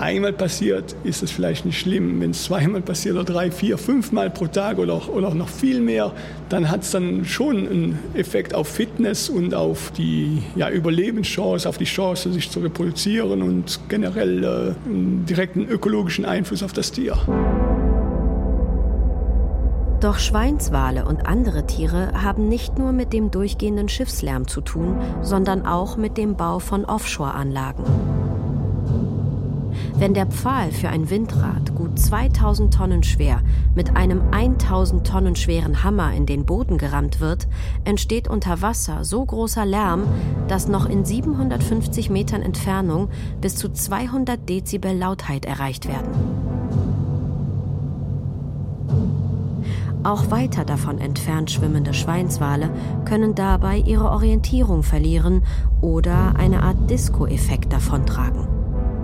einmal 0.00 0.32
passiert, 0.32 0.96
ist 1.04 1.22
es 1.22 1.30
vielleicht 1.30 1.64
nicht 1.66 1.78
schlimm. 1.78 2.20
Wenn 2.20 2.30
es 2.30 2.44
zweimal 2.44 2.80
passiert 2.80 3.14
oder 3.14 3.24
drei, 3.24 3.50
vier, 3.50 3.78
fünfmal 3.78 4.30
pro 4.30 4.46
Tag 4.46 4.78
oder, 4.78 5.08
oder 5.14 5.34
noch 5.34 5.48
viel 5.48 5.80
mehr, 5.80 6.12
dann 6.48 6.70
hat 6.70 6.82
es 6.82 6.90
dann 6.90 7.24
schon 7.24 7.68
einen 7.68 7.98
Effekt 8.14 8.54
auf 8.54 8.68
Fitness 8.68 9.28
und 9.28 9.54
auf 9.54 9.92
die 9.92 10.42
ja, 10.56 10.70
Überlebenschance, 10.70 11.68
auf 11.68 11.78
die 11.78 11.84
Chance, 11.84 12.32
sich 12.32 12.50
zu 12.50 12.60
reproduzieren 12.60 13.42
und 13.42 13.78
generell 13.88 14.44
äh, 14.44 14.88
einen 14.88 15.26
direkten 15.26 15.68
ökologischen 15.68 16.24
Einfluss 16.24 16.62
auf 16.62 16.72
das 16.72 16.90
Tier. 16.92 17.16
Doch 20.00 20.18
Schweinswale 20.18 21.04
und 21.04 21.26
andere 21.26 21.66
Tiere 21.66 22.22
haben 22.22 22.48
nicht 22.48 22.78
nur 22.78 22.92
mit 22.92 23.12
dem 23.12 23.30
durchgehenden 23.30 23.90
Schiffslärm 23.90 24.48
zu 24.48 24.62
tun, 24.62 24.98
sondern 25.20 25.66
auch 25.66 25.98
mit 25.98 26.16
dem 26.16 26.36
Bau 26.36 26.58
von 26.58 26.86
Offshore-Anlagen. 26.86 28.29
Wenn 30.00 30.14
der 30.14 30.24
Pfahl 30.24 30.70
für 30.70 30.88
ein 30.88 31.10
Windrad 31.10 31.74
gut 31.74 31.98
2000 31.98 32.72
Tonnen 32.72 33.02
schwer 33.02 33.42
mit 33.74 33.98
einem 33.98 34.22
1000 34.30 35.06
Tonnen 35.06 35.36
schweren 35.36 35.84
Hammer 35.84 36.14
in 36.14 36.24
den 36.24 36.46
Boden 36.46 36.78
gerammt 36.78 37.20
wird, 37.20 37.46
entsteht 37.84 38.26
unter 38.26 38.62
Wasser 38.62 39.04
so 39.04 39.22
großer 39.22 39.66
Lärm, 39.66 40.04
dass 40.48 40.68
noch 40.68 40.88
in 40.88 41.04
750 41.04 42.08
Metern 42.08 42.40
Entfernung 42.40 43.10
bis 43.42 43.56
zu 43.56 43.70
200 43.70 44.48
Dezibel 44.48 44.96
Lautheit 44.96 45.44
erreicht 45.44 45.86
werden. 45.86 46.08
Auch 50.02 50.30
weiter 50.30 50.64
davon 50.64 50.96
entfernt 50.96 51.50
schwimmende 51.50 51.92
Schweinswale 51.92 52.70
können 53.04 53.34
dabei 53.34 53.76
ihre 53.76 54.10
Orientierung 54.10 54.82
verlieren 54.82 55.42
oder 55.82 56.36
eine 56.38 56.62
Art 56.62 56.88
Disco-Effekt 56.88 57.70
davontragen 57.70 58.59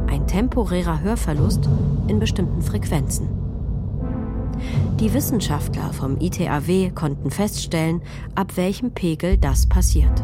ein 0.08 0.26
temporärer 0.26 1.00
Hörverlust 1.00 1.68
in 2.08 2.18
bestimmten 2.18 2.62
Frequenzen. 2.62 3.28
Die 5.00 5.12
Wissenschaftler 5.12 5.92
vom 5.92 6.18
ITAW 6.20 6.90
konnten 6.94 7.30
feststellen, 7.30 8.00
ab 8.34 8.56
welchem 8.56 8.92
Pegel 8.92 9.36
das 9.36 9.66
passiert. 9.66 10.22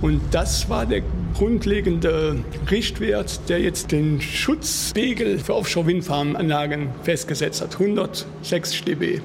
Und 0.00 0.20
das 0.30 0.68
war 0.70 0.86
der 0.86 1.02
grundlegende 1.36 2.36
Richtwert, 2.70 3.40
der 3.50 3.60
jetzt 3.60 3.92
den 3.92 4.22
Schutzpegel 4.22 5.38
für 5.38 5.54
Offshore-Windfarmanlagen 5.54 6.88
festgesetzt 7.02 7.60
hat, 7.60 7.78
106 7.78 8.84
dB. 8.84 9.20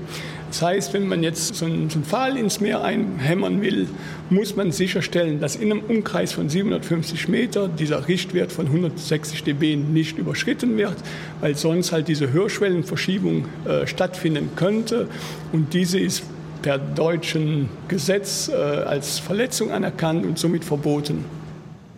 Das 0.50 0.62
heißt, 0.62 0.94
wenn 0.94 1.08
man 1.08 1.24
jetzt 1.24 1.56
so 1.56 1.64
einen, 1.64 1.90
Pfahl 1.90 2.36
ins 2.36 2.60
Meer 2.60 2.84
einhämmern 2.84 3.62
will, 3.62 3.88
muss 4.30 4.58
man 4.58 4.74
sicherstellen, 4.74 5.40
dass 5.40 5.56
in 5.56 5.72
einem 5.72 5.84
Umkreis 5.84 6.34
von 6.34 6.50
750 6.50 7.30
Meter 7.30 7.70
dieser 7.70 8.10
Richtwert 8.10 8.52
von 8.52 8.66
160 8.66 9.46
dB 9.46 9.78
nicht 9.78 10.18
überschritten 10.18 10.76
wird, 10.76 10.98
weil 11.40 11.56
sonst 11.56 11.94
halt 11.94 12.10
diese 12.10 12.34
Hörschwellenverschiebung 12.34 13.46
äh, 13.64 13.88
stattfinden 13.88 14.50
könnte. 14.58 15.08
Und 15.54 15.74
diese 15.74 15.98
ist 15.98 16.24
per 16.62 16.78
deutschen 16.78 17.70
Gesetz 17.88 18.50
äh, 18.50 18.54
als 18.54 19.20
Verletzung 19.20 19.72
anerkannt 19.72 20.26
und 20.26 20.38
somit 20.38 20.66
verboten. 20.66 21.24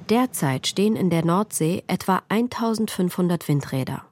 Derzeit 0.10 0.68
stehen 0.68 0.96
in 0.96 1.10
der 1.10 1.24
Nordsee 1.24 1.84
etwa 1.88 2.22
1500 2.30 3.48
Windräder. 3.48 4.04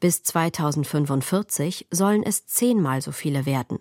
Bis 0.00 0.22
2045 0.22 1.86
sollen 1.90 2.22
es 2.22 2.46
zehnmal 2.46 3.00
so 3.02 3.12
viele 3.12 3.46
werden. 3.46 3.78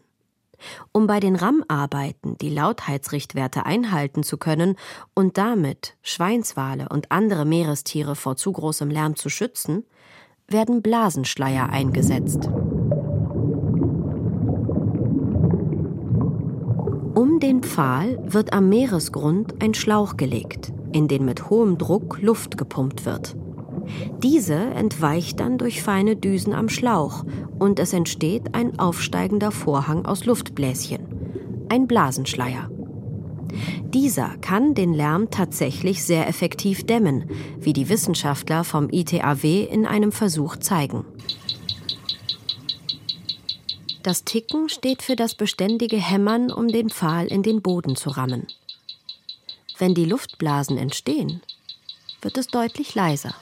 Um 0.92 1.08
bei 1.08 1.20
den 1.20 1.36
RAM-Arbeiten 1.36 2.38
die 2.38 2.50
Lautheitsrichtwerte 2.50 3.66
einhalten 3.66 4.24
zu 4.24 4.38
können 4.38 4.76
und 5.14 5.38
damit 5.38 5.96
Schweinswale 6.02 6.90
und 6.90 7.12
andere 7.12 7.46
Meerestiere 7.46 8.16
vor 8.16 8.36
zu 8.36 8.52
großem 8.52 8.90
Lärm 8.90 9.16
zu 9.16 9.30
schützen, 9.30 9.86
werden 10.48 10.82
Blasenschleier 10.82 11.70
eingesetzt. 11.70 12.50
Um 17.16 17.40
den 17.40 17.64
Pfahl 17.64 18.20
wird 18.22 18.54
am 18.54 18.68
Meeresgrund 18.70 19.62
ein 19.64 19.74
Schlauch 19.74 20.18
gelegt, 20.18 20.74
in 20.92 21.08
den 21.08 21.26
mit 21.26 21.50
hohem 21.50 21.78
Druck 21.78 22.22
Luft 22.22 22.58
gepumpt 22.58 23.06
wird. 23.06 23.36
Diese 24.22 24.56
entweicht 24.56 25.40
dann 25.40 25.58
durch 25.58 25.82
feine 25.82 26.16
Düsen 26.16 26.54
am 26.54 26.70
Schlauch 26.70 27.26
und 27.58 27.80
es 27.80 27.94
entsteht 27.94 28.54
ein 28.54 28.80
aufsteigender 28.80 29.52
Vorhang 29.52 30.06
aus 30.06 30.26
Luftbläschen, 30.26 31.00
ein 31.70 31.88
Blasenschleier. 31.88 32.70
Dieser 33.84 34.38
kann 34.42 34.76
den 34.76 34.94
Lärm 34.94 35.32
tatsächlich 35.32 36.04
sehr 36.04 36.28
effektiv 36.28 36.86
dämmen, 36.86 37.26
wie 37.60 37.74
die 37.74 37.90
Wissenschaftler 37.90 38.64
vom 38.64 38.90
ITAW 38.92 39.64
in 39.64 39.86
einem 39.86 40.12
Versuch 40.12 40.58
zeigen. 40.58 41.06
Das 44.04 44.24
Ticken 44.24 44.70
steht 44.70 45.02
für 45.02 45.16
das 45.16 45.36
beständige 45.36 45.98
Hämmern, 45.98 46.52
um 46.52 46.68
den 46.68 46.90
Pfahl 46.90 47.28
in 47.28 47.44
den 47.44 47.62
Boden 47.62 47.96
zu 47.96 48.12
rammen. 48.12 48.48
Wenn 49.80 49.94
die 49.96 50.04
Luftblasen 50.04 50.78
entstehen, 50.78 51.42
wird 52.22 52.38
es 52.38 52.48
deutlich 52.48 52.96
leiser. 52.96 53.34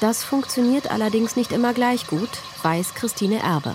Das 0.00 0.22
funktioniert 0.22 0.88
allerdings 0.88 1.34
nicht 1.34 1.50
immer 1.50 1.74
gleich 1.74 2.06
gut, 2.06 2.28
weiß 2.62 2.94
Christine 2.94 3.40
Erbe. 3.40 3.74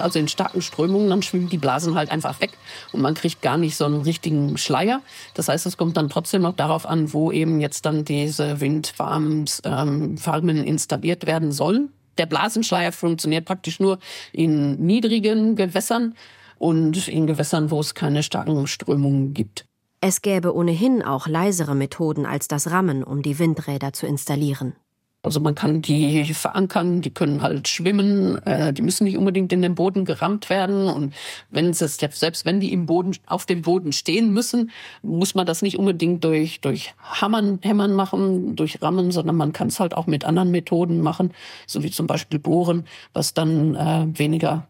Also 0.00 0.18
in 0.18 0.26
starken 0.26 0.62
Strömungen, 0.62 1.08
dann 1.10 1.22
schwimmen 1.22 1.48
die 1.48 1.58
Blasen 1.58 1.94
halt 1.94 2.10
einfach 2.10 2.40
weg 2.40 2.50
und 2.90 3.02
man 3.02 3.14
kriegt 3.14 3.40
gar 3.40 3.56
nicht 3.56 3.76
so 3.76 3.84
einen 3.84 4.02
richtigen 4.02 4.58
Schleier. 4.58 5.00
Das 5.34 5.48
heißt, 5.48 5.66
es 5.66 5.76
kommt 5.76 5.96
dann 5.96 6.08
trotzdem 6.08 6.42
noch 6.42 6.54
darauf 6.54 6.84
an, 6.84 7.12
wo 7.12 7.30
eben 7.30 7.60
jetzt 7.60 7.86
dann 7.86 8.04
diese 8.04 8.60
Windfarmen 8.60 9.44
ähm, 9.62 10.16
installiert 10.64 11.26
werden 11.26 11.52
sollen. 11.52 11.92
Der 12.16 12.26
Blasenschleier 12.26 12.90
funktioniert 12.90 13.44
praktisch 13.44 13.78
nur 13.78 13.98
in 14.32 14.74
niedrigen 14.84 15.54
Gewässern 15.54 16.16
und 16.58 17.06
in 17.06 17.28
Gewässern, 17.28 17.70
wo 17.70 17.78
es 17.78 17.94
keine 17.94 18.24
starken 18.24 18.66
Strömungen 18.66 19.34
gibt. 19.34 19.67
Es 20.00 20.22
gäbe 20.22 20.54
ohnehin 20.54 21.02
auch 21.02 21.26
leisere 21.26 21.74
Methoden 21.74 22.24
als 22.24 22.46
das 22.46 22.70
Rammen, 22.70 23.02
um 23.02 23.22
die 23.22 23.38
Windräder 23.38 23.92
zu 23.92 24.06
installieren. 24.06 24.74
Also 25.22 25.40
man 25.40 25.56
kann 25.56 25.82
die 25.82 26.32
verankern, 26.32 27.02
die 27.02 27.10
können 27.10 27.42
halt 27.42 27.66
schwimmen, 27.66 28.40
äh, 28.46 28.72
die 28.72 28.82
müssen 28.82 29.02
nicht 29.02 29.18
unbedingt 29.18 29.52
in 29.52 29.62
den 29.62 29.74
Boden 29.74 30.04
gerammt 30.04 30.48
werden. 30.48 30.86
Und 30.86 31.12
wenn 31.50 31.70
es 31.70 31.78
selbst 31.78 32.44
wenn 32.44 32.60
die 32.60 32.72
im 32.72 32.86
Boden 32.86 33.16
auf 33.26 33.44
dem 33.44 33.62
Boden 33.62 33.92
stehen 33.92 34.32
müssen, 34.32 34.70
muss 35.02 35.34
man 35.34 35.44
das 35.44 35.60
nicht 35.60 35.76
unbedingt 35.76 36.22
durch 36.22 36.60
durch 36.60 36.94
Hammern, 37.02 37.58
Hämmern 37.62 37.94
machen, 37.94 38.54
durch 38.54 38.80
Rammen, 38.80 39.10
sondern 39.10 39.34
man 39.34 39.52
kann 39.52 39.68
es 39.68 39.80
halt 39.80 39.92
auch 39.92 40.06
mit 40.06 40.24
anderen 40.24 40.52
Methoden 40.52 41.00
machen, 41.00 41.32
so 41.66 41.82
wie 41.82 41.90
zum 41.90 42.06
Beispiel 42.06 42.38
Bohren, 42.38 42.86
was 43.12 43.34
dann 43.34 43.74
äh, 43.74 44.06
weniger 44.16 44.68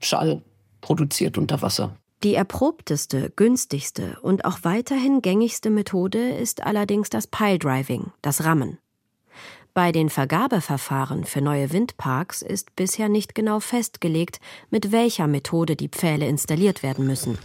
Schall 0.00 0.42
produziert 0.82 1.38
unter 1.38 1.62
Wasser. 1.62 1.96
Die 2.22 2.34
erprobteste, 2.34 3.30
günstigste 3.36 4.18
und 4.22 4.44
auch 4.44 4.60
weiterhin 4.62 5.20
gängigste 5.20 5.70
Methode 5.70 6.30
ist 6.30 6.62
allerdings 6.62 7.10
das 7.10 7.26
Piledriving, 7.26 8.12
das 8.22 8.44
Rammen. 8.44 8.78
Bei 9.74 9.92
den 9.92 10.08
Vergabeverfahren 10.08 11.24
für 11.24 11.42
neue 11.42 11.70
Windparks 11.70 12.40
ist 12.40 12.74
bisher 12.76 13.10
nicht 13.10 13.34
genau 13.34 13.60
festgelegt, 13.60 14.40
mit 14.70 14.90
welcher 14.90 15.26
Methode 15.26 15.76
die 15.76 15.90
Pfähle 15.90 16.26
installiert 16.26 16.82
werden 16.82 17.06
müssen. 17.06 17.36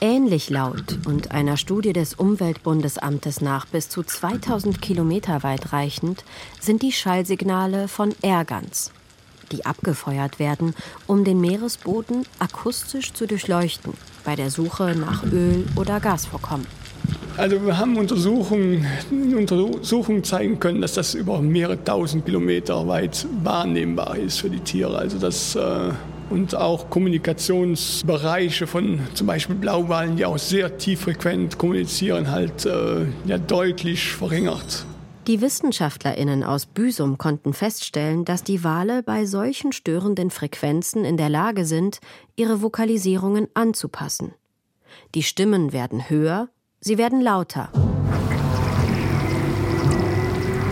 Ähnlich 0.00 0.48
laut 0.48 0.98
und 1.06 1.32
einer 1.32 1.56
Studie 1.56 1.92
des 1.92 2.14
Umweltbundesamtes 2.14 3.40
nach 3.40 3.66
bis 3.66 3.88
zu 3.88 4.04
2000 4.04 4.80
Kilometer 4.80 5.42
weit 5.42 5.72
reichend 5.72 6.24
sind 6.60 6.82
die 6.82 6.92
Schallsignale 6.92 7.88
von 7.88 8.14
Airguns, 8.22 8.92
die 9.52 9.66
abgefeuert 9.66 10.38
werden, 10.38 10.74
um 11.06 11.24
den 11.24 11.40
Meeresboden 11.40 12.24
akustisch 12.38 13.12
zu 13.12 13.26
durchleuchten 13.26 13.92
bei 14.24 14.34
der 14.34 14.50
Suche 14.50 14.94
nach 14.98 15.24
Öl- 15.24 15.66
oder 15.76 16.00
Gasvorkommen. 16.00 16.66
Also 17.36 17.64
wir 17.64 17.78
haben 17.78 17.96
Untersuchungen, 17.96 18.86
Untersuchungen 19.10 20.22
zeigen 20.22 20.60
können, 20.60 20.80
dass 20.80 20.94
das 20.94 21.14
über 21.14 21.40
mehrere 21.40 21.82
tausend 21.82 22.26
Kilometer 22.26 22.86
weit 22.86 23.26
wahrnehmbar 23.42 24.16
ist 24.18 24.40
für 24.40 24.50
die 24.50 24.60
Tiere. 24.60 24.98
Also 24.98 25.18
das 25.18 25.56
äh 25.56 25.92
und 26.32 26.54
auch 26.54 26.88
Kommunikationsbereiche 26.88 28.66
von 28.66 29.00
zum 29.12 29.26
Beispiel 29.26 29.54
Blauwalen, 29.54 30.16
die 30.16 30.24
auch 30.24 30.38
sehr 30.38 30.78
tieffrequent 30.78 31.58
kommunizieren, 31.58 32.30
halt 32.30 32.64
äh, 32.64 33.04
ja, 33.26 33.36
deutlich 33.36 34.12
verringert. 34.12 34.86
Die 35.28 35.40
WissenschaftlerInnen 35.40 36.42
aus 36.42 36.66
Büsum 36.66 37.16
konnten 37.16 37.52
feststellen, 37.52 38.24
dass 38.24 38.42
die 38.42 38.64
Wale 38.64 39.04
bei 39.04 39.24
solchen 39.24 39.70
störenden 39.70 40.30
Frequenzen 40.30 41.04
in 41.04 41.16
der 41.16 41.28
Lage 41.28 41.64
sind, 41.64 42.00
ihre 42.34 42.60
Vokalisierungen 42.60 43.46
anzupassen. 43.54 44.34
Die 45.14 45.22
Stimmen 45.22 45.72
werden 45.72 46.10
höher, 46.10 46.48
sie 46.80 46.98
werden 46.98 47.20
lauter. 47.20 47.70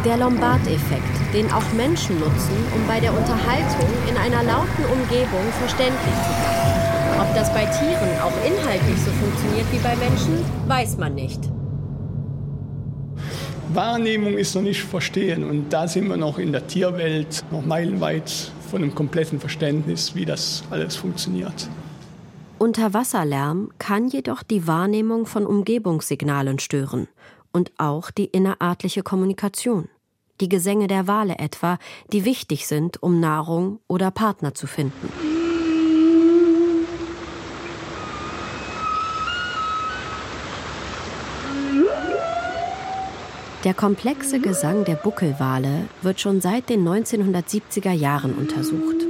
Der 0.04 0.16
Lombard-Effekt, 0.16 1.32
den 1.32 1.48
auch 1.52 1.72
Menschen 1.74 2.18
nutzen, 2.18 2.56
um 2.74 2.84
bei 2.88 2.98
der 2.98 3.16
Unterhaltung 3.16 3.88
in 4.08 4.16
einer 4.16 4.42
lauten 4.42 4.84
Umgebung 4.90 5.44
verständlich 5.60 6.14
zu 6.26 6.30
machen. 6.32 7.20
Ob 7.20 7.34
das 7.36 7.52
bei 7.54 7.66
Tieren 7.66 8.20
auch 8.20 8.34
inhaltlich 8.44 8.98
so 8.98 9.12
funktioniert 9.12 9.66
wie 9.70 9.78
bei 9.78 9.94
Menschen, 9.94 10.44
weiß 10.66 10.96
man 10.96 11.14
nicht. 11.14 11.40
Wahrnehmung 13.74 14.36
ist 14.36 14.54
noch 14.56 14.62
nicht 14.62 14.82
verstehen 14.82 15.48
und 15.48 15.70
da 15.72 15.86
sind 15.86 16.08
wir 16.08 16.16
noch 16.16 16.38
in 16.38 16.50
der 16.50 16.66
Tierwelt 16.66 17.44
noch 17.52 17.64
meilenweit 17.64 18.50
von 18.68 18.82
einem 18.82 18.94
kompletten 18.94 19.38
Verständnis, 19.38 20.14
wie 20.14 20.24
das 20.24 20.64
alles 20.70 20.96
funktioniert. 20.96 21.68
Unterwasserlärm 22.58 23.70
kann 23.78 24.08
jedoch 24.08 24.42
die 24.42 24.66
Wahrnehmung 24.66 25.24
von 25.24 25.46
Umgebungssignalen 25.46 26.58
stören 26.58 27.08
und 27.52 27.70
auch 27.78 28.10
die 28.10 28.26
innerartliche 28.26 29.02
Kommunikation. 29.02 29.88
Die 30.40 30.48
Gesänge 30.48 30.86
der 30.86 31.06
Wale 31.06 31.38
etwa, 31.38 31.78
die 32.12 32.24
wichtig 32.24 32.66
sind, 32.66 33.02
um 33.02 33.20
Nahrung 33.20 33.78
oder 33.86 34.10
Partner 34.10 34.52
zu 34.52 34.66
finden. 34.66 35.29
Der 43.64 43.74
komplexe 43.74 44.40
Gesang 44.40 44.86
der 44.86 44.94
Buckelwale 44.94 45.86
wird 46.00 46.18
schon 46.18 46.40
seit 46.40 46.70
den 46.70 46.82
1970er 46.88 47.92
Jahren 47.92 48.32
untersucht. 48.32 49.04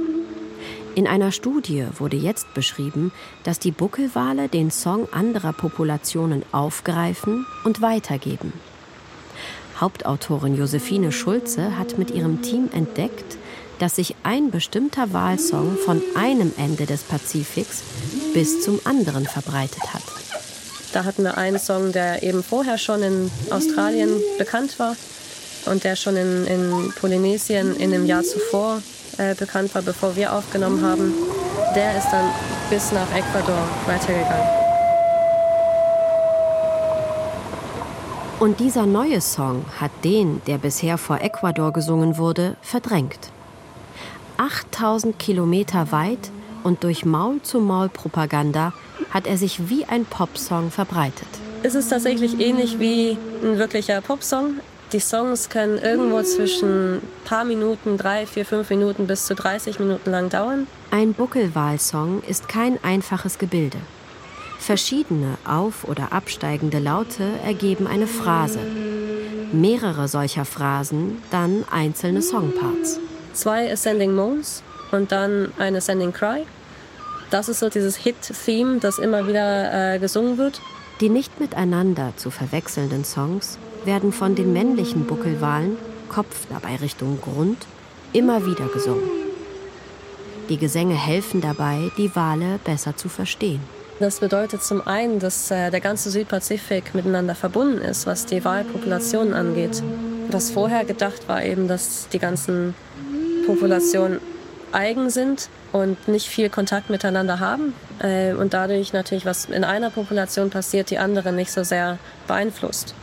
In 0.93 1.07
einer 1.07 1.31
Studie 1.31 1.85
wurde 1.97 2.17
jetzt 2.17 2.53
beschrieben, 2.53 3.13
dass 3.45 3.59
die 3.59 3.71
Buckelwale 3.71 4.49
den 4.49 4.69
Song 4.69 5.07
anderer 5.13 5.53
Populationen 5.53 6.43
aufgreifen 6.51 7.45
und 7.63 7.81
weitergeben. 7.81 8.51
Hauptautorin 9.79 10.57
Josephine 10.57 11.13
Schulze 11.13 11.77
hat 11.77 11.97
mit 11.97 12.11
ihrem 12.11 12.41
Team 12.41 12.67
entdeckt, 12.73 13.37
dass 13.79 13.95
sich 13.95 14.15
ein 14.23 14.51
bestimmter 14.51 15.13
Walsong 15.13 15.77
von 15.77 16.01
einem 16.13 16.51
Ende 16.57 16.85
des 16.85 17.03
Pazifiks 17.03 17.83
bis 18.33 18.61
zum 18.61 18.81
anderen 18.83 19.25
verbreitet 19.25 19.93
hat. 19.93 20.20
Da 20.93 21.05
hatten 21.05 21.23
wir 21.23 21.37
einen 21.37 21.57
Song, 21.57 21.91
der 21.91 22.21
eben 22.21 22.43
vorher 22.43 22.77
schon 22.77 23.01
in 23.01 23.31
Australien 23.49 24.09
bekannt 24.37 24.77
war 24.77 24.95
und 25.65 25.83
der 25.83 25.95
schon 25.95 26.17
in, 26.17 26.45
in 26.45 26.93
Polynesien 26.99 27.75
in 27.77 27.91
dem 27.91 28.05
Jahr 28.05 28.23
zuvor 28.23 28.81
äh, 29.17 29.33
bekannt 29.35 29.73
war, 29.73 29.81
bevor 29.81 30.15
wir 30.15 30.33
aufgenommen 30.33 30.83
haben, 30.83 31.13
der 31.75 31.97
ist 31.97 32.09
dann 32.11 32.29
bis 32.69 32.91
nach 32.91 33.09
Ecuador 33.15 33.67
weitergegangen. 33.85 34.61
Und 38.39 38.59
dieser 38.59 38.85
neue 38.85 39.21
Song 39.21 39.63
hat 39.79 39.91
den, 40.03 40.41
der 40.47 40.57
bisher 40.57 40.97
vor 40.97 41.21
Ecuador 41.21 41.71
gesungen 41.71 42.17
wurde, 42.17 42.55
verdrängt. 42.61 43.29
8000 44.37 45.19
Kilometer 45.19 45.91
weit 45.91 46.31
und 46.63 46.83
durch 46.83 47.05
Maul-zu-Maul-Propaganda 47.05 48.73
hat 49.11 49.27
er 49.27 49.37
sich 49.37 49.69
wie 49.69 49.85
ein 49.85 50.05
Popsong 50.05 50.71
verbreitet. 50.71 51.27
Es 51.63 51.75
ist 51.75 51.89
tatsächlich 51.89 52.39
ähnlich 52.39 52.79
wie 52.79 53.17
ein 53.43 53.57
wirklicher 53.59 54.01
Popsong. 54.01 54.55
Die 54.93 54.99
Songs 54.99 55.49
können 55.49 55.77
irgendwo 55.77 56.21
zwischen 56.23 56.95
ein 56.95 57.01
paar 57.23 57.45
Minuten, 57.45 57.97
drei, 57.97 58.25
vier, 58.25 58.45
fünf 58.45 58.69
Minuten 58.69 59.07
bis 59.07 59.25
zu 59.25 59.35
30 59.35 59.79
Minuten 59.79 60.11
lang 60.11 60.29
dauern. 60.29 60.67
Ein 60.89 61.13
Buckelwalsong 61.13 62.23
ist 62.27 62.49
kein 62.49 62.83
einfaches 62.83 63.37
Gebilde. 63.37 63.77
Verschiedene 64.59 65.37
auf- 65.45 65.85
oder 65.85 66.11
absteigende 66.11 66.79
Laute 66.79 67.23
ergeben 67.45 67.87
eine 67.87 68.05
Phrase. 68.05 68.59
Mehrere 69.53 70.07
solcher 70.07 70.45
Phrasen, 70.45 71.21
dann 71.31 71.63
einzelne 71.71 72.21
Songparts. 72.21 72.99
Zwei 73.33 73.71
Ascending 73.71 74.13
Moans 74.13 74.61
und 74.91 75.11
dann 75.11 75.51
ein 75.57 75.75
Ascending 75.75 76.11
Cry. 76.11 76.45
Das 77.31 77.47
ist 77.47 77.59
so 77.59 77.69
dieses 77.69 77.95
Hit-Theme, 77.95 78.79
das 78.79 78.99
immer 78.99 79.25
wieder 79.25 79.93
äh, 79.93 79.99
gesungen 79.99 80.37
wird. 80.37 80.61
Die 80.99 81.07
nicht 81.07 81.39
miteinander 81.39 82.11
zu 82.17 82.29
verwechselnden 82.29 83.05
Songs 83.05 83.57
werden 83.85 84.11
von 84.11 84.35
den 84.35 84.51
männlichen 84.51 85.05
Buckelwalen, 85.05 85.77
Kopf 86.09 86.45
dabei 86.49 86.75
Richtung 86.75 87.19
Grund, 87.21 87.65
immer 88.11 88.45
wieder 88.45 88.67
gesungen. 88.67 89.09
Die 90.49 90.57
Gesänge 90.57 90.93
helfen 90.93 91.39
dabei, 91.39 91.89
die 91.97 92.13
Wale 92.17 92.59
besser 92.65 92.97
zu 92.97 93.07
verstehen. 93.07 93.61
Das 94.01 94.19
bedeutet 94.19 94.61
zum 94.61 94.85
einen, 94.85 95.19
dass 95.19 95.49
äh, 95.51 95.71
der 95.71 95.79
ganze 95.79 96.11
Südpazifik 96.11 96.93
miteinander 96.93 97.33
verbunden 97.33 97.77
ist, 97.77 98.05
was 98.05 98.25
die 98.25 98.43
Walpopulationen 98.43 99.33
angeht. 99.33 99.81
Was 100.29 100.51
vorher 100.51 100.83
gedacht 100.83 101.29
war 101.29 101.45
eben, 101.45 101.69
dass 101.69 102.09
die 102.11 102.19
ganzen 102.19 102.73
Populationen 103.45 104.19
eigen 104.73 105.09
sind 105.09 105.49
und 105.71 106.07
nicht 106.07 106.27
viel 106.27 106.49
Kontakt 106.49 106.89
miteinander 106.89 107.39
haben 107.39 107.73
äh, 107.99 108.33
und 108.33 108.53
dadurch 108.53 108.93
natürlich, 108.93 109.25
was 109.25 109.45
in 109.45 109.63
einer 109.63 109.89
Population 109.89 110.49
passiert, 110.49 110.89
die 110.89 110.97
andere 110.97 111.31
nicht 111.31 111.51
so 111.51 111.63
sehr 111.63 111.97
beeinflusst. 112.27 112.93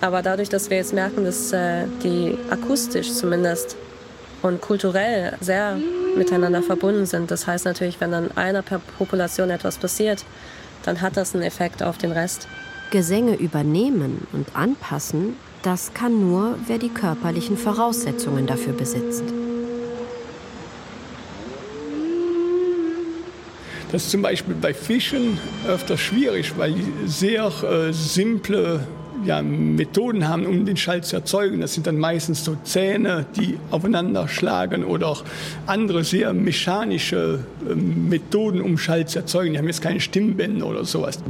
Aber 0.00 0.22
dadurch, 0.22 0.48
dass 0.48 0.70
wir 0.70 0.76
jetzt 0.76 0.92
merken, 0.92 1.24
dass 1.24 1.52
äh, 1.52 1.84
die 2.02 2.36
akustisch 2.50 3.12
zumindest 3.12 3.76
und 4.42 4.60
kulturell 4.60 5.36
sehr 5.40 5.78
miteinander 6.16 6.62
verbunden 6.62 7.06
sind, 7.06 7.30
das 7.30 7.46
heißt 7.46 7.64
natürlich, 7.64 8.00
wenn 8.00 8.10
dann 8.10 8.36
einer 8.36 8.62
per 8.62 8.80
Population 8.98 9.50
etwas 9.50 9.78
passiert, 9.78 10.24
dann 10.84 11.00
hat 11.00 11.16
das 11.16 11.34
einen 11.34 11.42
Effekt 11.42 11.82
auf 11.82 11.96
den 11.98 12.12
Rest. 12.12 12.46
Gesänge 12.90 13.34
übernehmen 13.36 14.26
und 14.32 14.54
anpassen, 14.54 15.36
das 15.62 15.94
kann 15.94 16.20
nur, 16.20 16.58
wer 16.66 16.78
die 16.78 16.90
körperlichen 16.90 17.56
Voraussetzungen 17.56 18.46
dafür 18.46 18.74
besitzt. 18.74 19.24
Das 23.94 24.06
ist 24.06 24.10
zum 24.10 24.22
Beispiel 24.22 24.56
bei 24.60 24.74
Fischen 24.74 25.38
öfter 25.68 25.96
schwierig, 25.96 26.58
weil 26.58 26.72
die 26.72 26.84
sehr 27.06 27.44
äh, 27.62 27.92
simple 27.92 28.80
ja, 29.24 29.40
Methoden 29.40 30.26
haben, 30.26 30.46
um 30.46 30.66
den 30.66 30.76
Schall 30.76 31.04
zu 31.04 31.14
erzeugen. 31.14 31.60
Das 31.60 31.74
sind 31.74 31.86
dann 31.86 31.98
meistens 31.98 32.44
so 32.44 32.56
Zähne, 32.64 33.24
die 33.36 33.56
aufeinander 33.70 34.26
schlagen 34.26 34.82
oder 34.82 35.16
andere 35.66 36.02
sehr 36.02 36.32
mechanische 36.32 37.38
äh, 37.70 37.74
Methoden, 37.76 38.62
um 38.62 38.78
Schall 38.78 39.06
zu 39.06 39.20
erzeugen. 39.20 39.52
Die 39.52 39.58
haben 39.60 39.68
jetzt 39.68 39.80
keine 39.80 40.00
Stimmbänder 40.00 40.66
oder 40.66 40.84
sowas. 40.84 41.20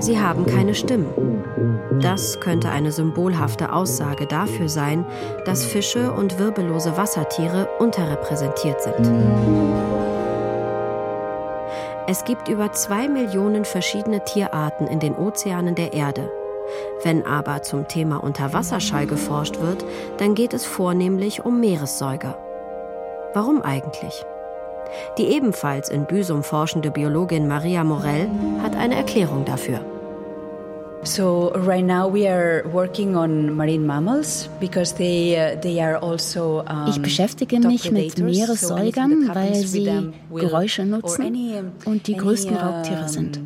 Sie 0.00 0.18
haben 0.18 0.46
keine 0.46 0.74
Stimmen. 0.74 1.40
Das 2.00 2.40
könnte 2.40 2.70
eine 2.70 2.90
symbolhafte 2.90 3.72
Aussage 3.72 4.26
dafür 4.26 4.68
sein, 4.68 5.04
dass 5.44 5.64
Fische 5.64 6.12
und 6.12 6.38
wirbellose 6.38 6.96
Wassertiere 6.96 7.68
unterrepräsentiert 7.78 8.82
sind. 8.82 9.12
Es 12.06 12.24
gibt 12.24 12.48
über 12.48 12.72
zwei 12.72 13.08
Millionen 13.08 13.64
verschiedene 13.64 14.24
Tierarten 14.24 14.86
in 14.88 15.00
den 15.00 15.14
Ozeanen 15.14 15.74
der 15.74 15.92
Erde. 15.92 16.30
Wenn 17.02 17.26
aber 17.26 17.62
zum 17.62 17.86
Thema 17.86 18.22
Unterwasserschall 18.24 19.06
geforscht 19.06 19.60
wird, 19.60 19.84
dann 20.18 20.34
geht 20.34 20.54
es 20.54 20.64
vornehmlich 20.64 21.44
um 21.44 21.60
Meeressäuger. 21.60 22.38
Warum 23.34 23.62
eigentlich? 23.62 24.24
Die 25.18 25.26
ebenfalls 25.26 25.88
in 25.88 26.06
Büsum 26.06 26.42
forschende 26.42 26.90
Biologin 26.90 27.46
Maria 27.46 27.84
Morell 27.84 28.28
hat 28.62 28.76
eine 28.76 28.96
Erklärung 28.96 29.44
dafür. 29.44 29.80
So 31.02 31.50
right 31.54 31.84
now 31.84 32.08
we 32.08 32.28
are 32.28 32.62
working 32.68 33.16
on 33.16 33.56
marine 33.56 33.86
mammals 33.86 34.48
because 34.60 34.92
they 34.92 35.34
uh, 35.34 35.58
they 35.60 35.80
are 35.80 35.96
also 35.96 36.62
um, 36.68 36.88
Ich 36.88 37.00
beschäftige 37.00 37.58
mich 37.58 37.90
mit 37.90 38.18
Meeressäugern, 38.18 39.30
weil 39.34 39.54
sie 39.54 40.12
Geräusche 40.30 40.84
nutzen 40.84 41.72
und 41.86 42.06
die 42.06 42.16
größten 42.16 42.54
Raubtiere 42.54 43.08
sind. 43.08 43.40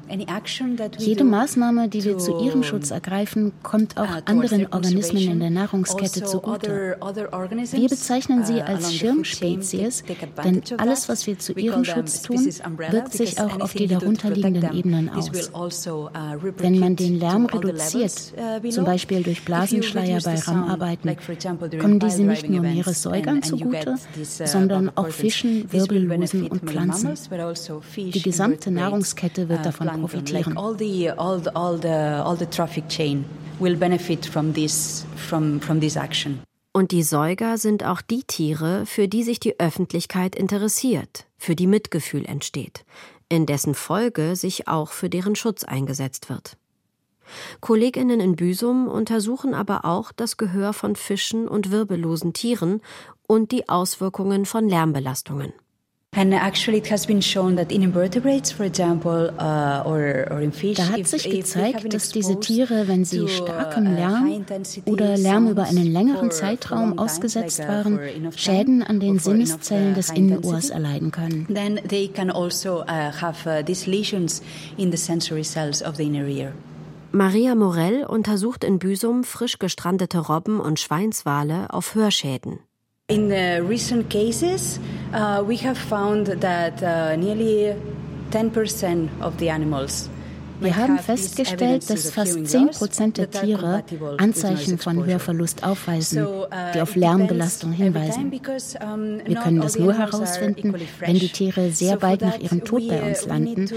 Jede 0.98 1.22
Maßnahme, 1.22 1.88
die 1.88 2.02
wir 2.02 2.18
zu 2.18 2.40
ihrem 2.40 2.64
Schutz 2.64 2.90
ergreifen, 2.90 3.52
kommt 3.62 3.96
auch 3.98 4.10
uh, 4.10 4.22
anderen 4.24 4.66
Organismen 4.72 5.22
in 5.22 5.40
der 5.40 5.50
Nahrungskette 5.50 6.22
also 6.22 6.40
zugute. 6.40 6.96
Wir 6.98 7.88
bezeichnen 7.88 8.44
sie 8.44 8.56
uh, 8.56 8.62
als 8.62 8.92
Schirmspezies, 8.92 10.02
denn 10.42 10.60
alles, 10.78 11.08
was 11.08 11.24
wir 11.28 11.38
zu 11.38 11.52
ihrem 11.52 11.84
Schutz 11.84 12.22
tun, 12.22 12.44
wirkt 12.90 13.12
sich 13.12 13.40
auch 13.40 13.60
auf 13.60 13.74
die 13.74 13.86
darunterliegenden 13.86 14.74
Ebenen 14.76 15.08
aus. 15.08 15.30
Also, 15.54 16.10
Wenn 16.58 16.80
man 16.80 16.96
den 16.96 17.20
Lärm 17.20 17.43
reduziert, 17.46 18.34
uh, 18.36 18.68
zum 18.68 18.84
Beispiel 18.84 19.22
durch 19.22 19.44
Blasenschleier 19.44 20.20
bei 20.22 20.34
RAM-Arbeiten, 20.34 21.16
kommen 21.78 21.98
diese 21.98 22.22
nicht 22.22 22.48
nur 22.48 22.60
Meeressäugern 22.60 23.42
zugute, 23.42 23.90
uh, 23.90 24.46
sondern 24.46 24.90
auch 24.96 25.08
Fischen, 25.08 25.70
Wirbellosen 25.72 26.46
und 26.48 26.62
Pflanzen. 26.62 27.14
Also 27.30 27.82
die 27.96 28.22
gesamte 28.22 28.70
Nahrungskette 28.70 29.48
wird 29.48 29.60
uh, 29.60 29.64
davon 29.64 29.88
profitieren. 30.00 30.56
Und 36.76 36.90
die 36.90 37.04
Säuger 37.04 37.56
sind 37.56 37.84
auch 37.84 38.00
die 38.00 38.24
Tiere, 38.24 38.84
für 38.84 39.06
die 39.06 39.22
sich 39.22 39.38
die 39.38 39.60
Öffentlichkeit 39.60 40.34
interessiert, 40.34 41.26
für 41.38 41.54
die 41.54 41.68
Mitgefühl 41.68 42.24
entsteht, 42.26 42.84
in 43.28 43.46
dessen 43.46 43.74
Folge 43.74 44.34
sich 44.34 44.66
auch 44.66 44.90
für 44.90 45.08
deren 45.08 45.36
Schutz 45.36 45.62
eingesetzt 45.62 46.28
wird. 46.28 46.56
Kolleginnen 47.60 48.20
in 48.20 48.36
Büsum 48.36 48.88
untersuchen 48.88 49.54
aber 49.54 49.84
auch 49.84 50.12
das 50.12 50.36
Gehör 50.36 50.72
von 50.72 50.96
Fischen 50.96 51.48
und 51.48 51.70
wirbellosen 51.70 52.32
Tieren 52.32 52.80
und 53.26 53.52
die 53.52 53.68
Auswirkungen 53.68 54.44
von 54.46 54.68
Lärmbelastungen. 54.68 55.52
Uh, 56.16 56.30
da 56.30 56.40
hat 60.88 61.06
sich 61.08 61.28
gezeigt, 61.28 61.92
dass 61.92 62.08
diese 62.10 62.38
Tiere, 62.38 62.86
wenn 62.86 63.04
sie 63.04 63.28
starkem 63.28 63.86
uh, 63.86 63.94
Lärm 63.96 64.44
oder 64.86 65.16
Lärm 65.16 65.48
über 65.48 65.64
einen 65.64 65.92
längeren 65.92 66.30
Zeitraum 66.30 67.00
ausgesetzt 67.00 67.58
uh, 67.60 67.68
waren, 67.68 67.98
Schäden 68.36 68.84
an 68.84 69.00
den 69.00 69.18
Sinneszellen 69.18 69.94
des 69.94 70.10
Innenohrs 70.10 70.70
erleiden 70.70 71.10
können. 71.10 71.48
Then 71.52 71.80
they 71.88 72.06
can 72.06 72.30
also 72.30 72.84
have 72.86 73.64
these 73.64 73.90
lesions 73.90 74.40
in 74.76 74.92
the 74.92 74.98
sensory 74.98 75.42
cells 75.42 75.82
of 75.82 75.96
the 75.96 76.04
inner 76.04 76.28
ear. 76.28 76.52
Maria 77.14 77.54
Morell 77.54 78.04
untersucht 78.04 78.64
in 78.64 78.80
Büsum 78.80 79.22
frisch 79.22 79.60
gestrandete 79.60 80.18
Robben 80.18 80.58
und 80.58 80.80
Schweinswale 80.80 81.72
auf 81.72 81.94
Hörschäden. 81.94 82.58
In 83.06 83.28
the 83.28 83.60
recent 83.60 84.10
cases, 84.10 84.80
uh, 85.12 85.46
we 85.46 85.56
have 85.56 85.76
found 85.76 86.40
that 86.40 86.82
uh, 86.82 87.16
nearly 87.16 87.72
10% 88.32 89.08
of 89.20 89.34
the 89.38 89.48
animals 89.48 90.10
wir 90.64 90.76
haben 90.76 90.98
festgestellt, 90.98 91.88
dass 91.88 92.10
fast 92.10 92.46
10 92.46 92.70
Prozent 92.70 93.18
der 93.18 93.30
Tiere 93.30 93.84
Anzeichen 94.18 94.78
von 94.78 95.04
Hörverlust 95.04 95.62
aufweisen, 95.64 96.26
uh, 96.26 96.46
die 96.74 96.80
auf 96.80 96.96
Lärmbelastung 96.96 97.72
hinweisen. 97.72 98.32
Wir 98.32 99.36
können 99.36 99.60
das 99.60 99.78
nur 99.78 99.94
herausfinden, 99.94 100.74
wenn 101.00 101.18
die 101.18 101.28
Tiere 101.28 101.70
sehr 101.70 101.96
bald 101.96 102.22
nach 102.22 102.38
ihrem 102.38 102.64
Tod 102.64 102.88
bei 102.88 103.02
uns 103.02 103.26
landen, 103.26 103.68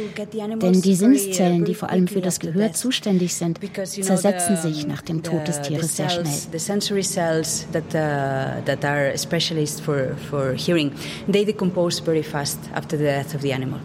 denn 0.61 0.81
die 0.81 0.95
Sinneszellen, 0.95 1.65
die 1.65 1.75
vor 1.75 1.89
allem 1.89 2.07
für 2.07 2.21
das 2.21 2.39
Gehör 2.39 2.73
zuständig 2.73 3.35
sind, 3.35 3.59
zersetzen 3.83 4.57
sich 4.57 4.87
nach 4.87 5.01
dem 5.01 5.23
Tod 5.23 5.47
des 5.47 5.61
Tieres 5.61 5.97
sehr 5.97 6.09
schnell. 6.09 6.25
They 11.29 11.43
decompose 11.43 11.99
very 11.99 12.23
fast 12.23 12.59
after 12.73 12.97
the 12.97 13.03
death 13.03 13.35
of 13.35 13.41
the 13.41 13.53
animal. 13.53 13.79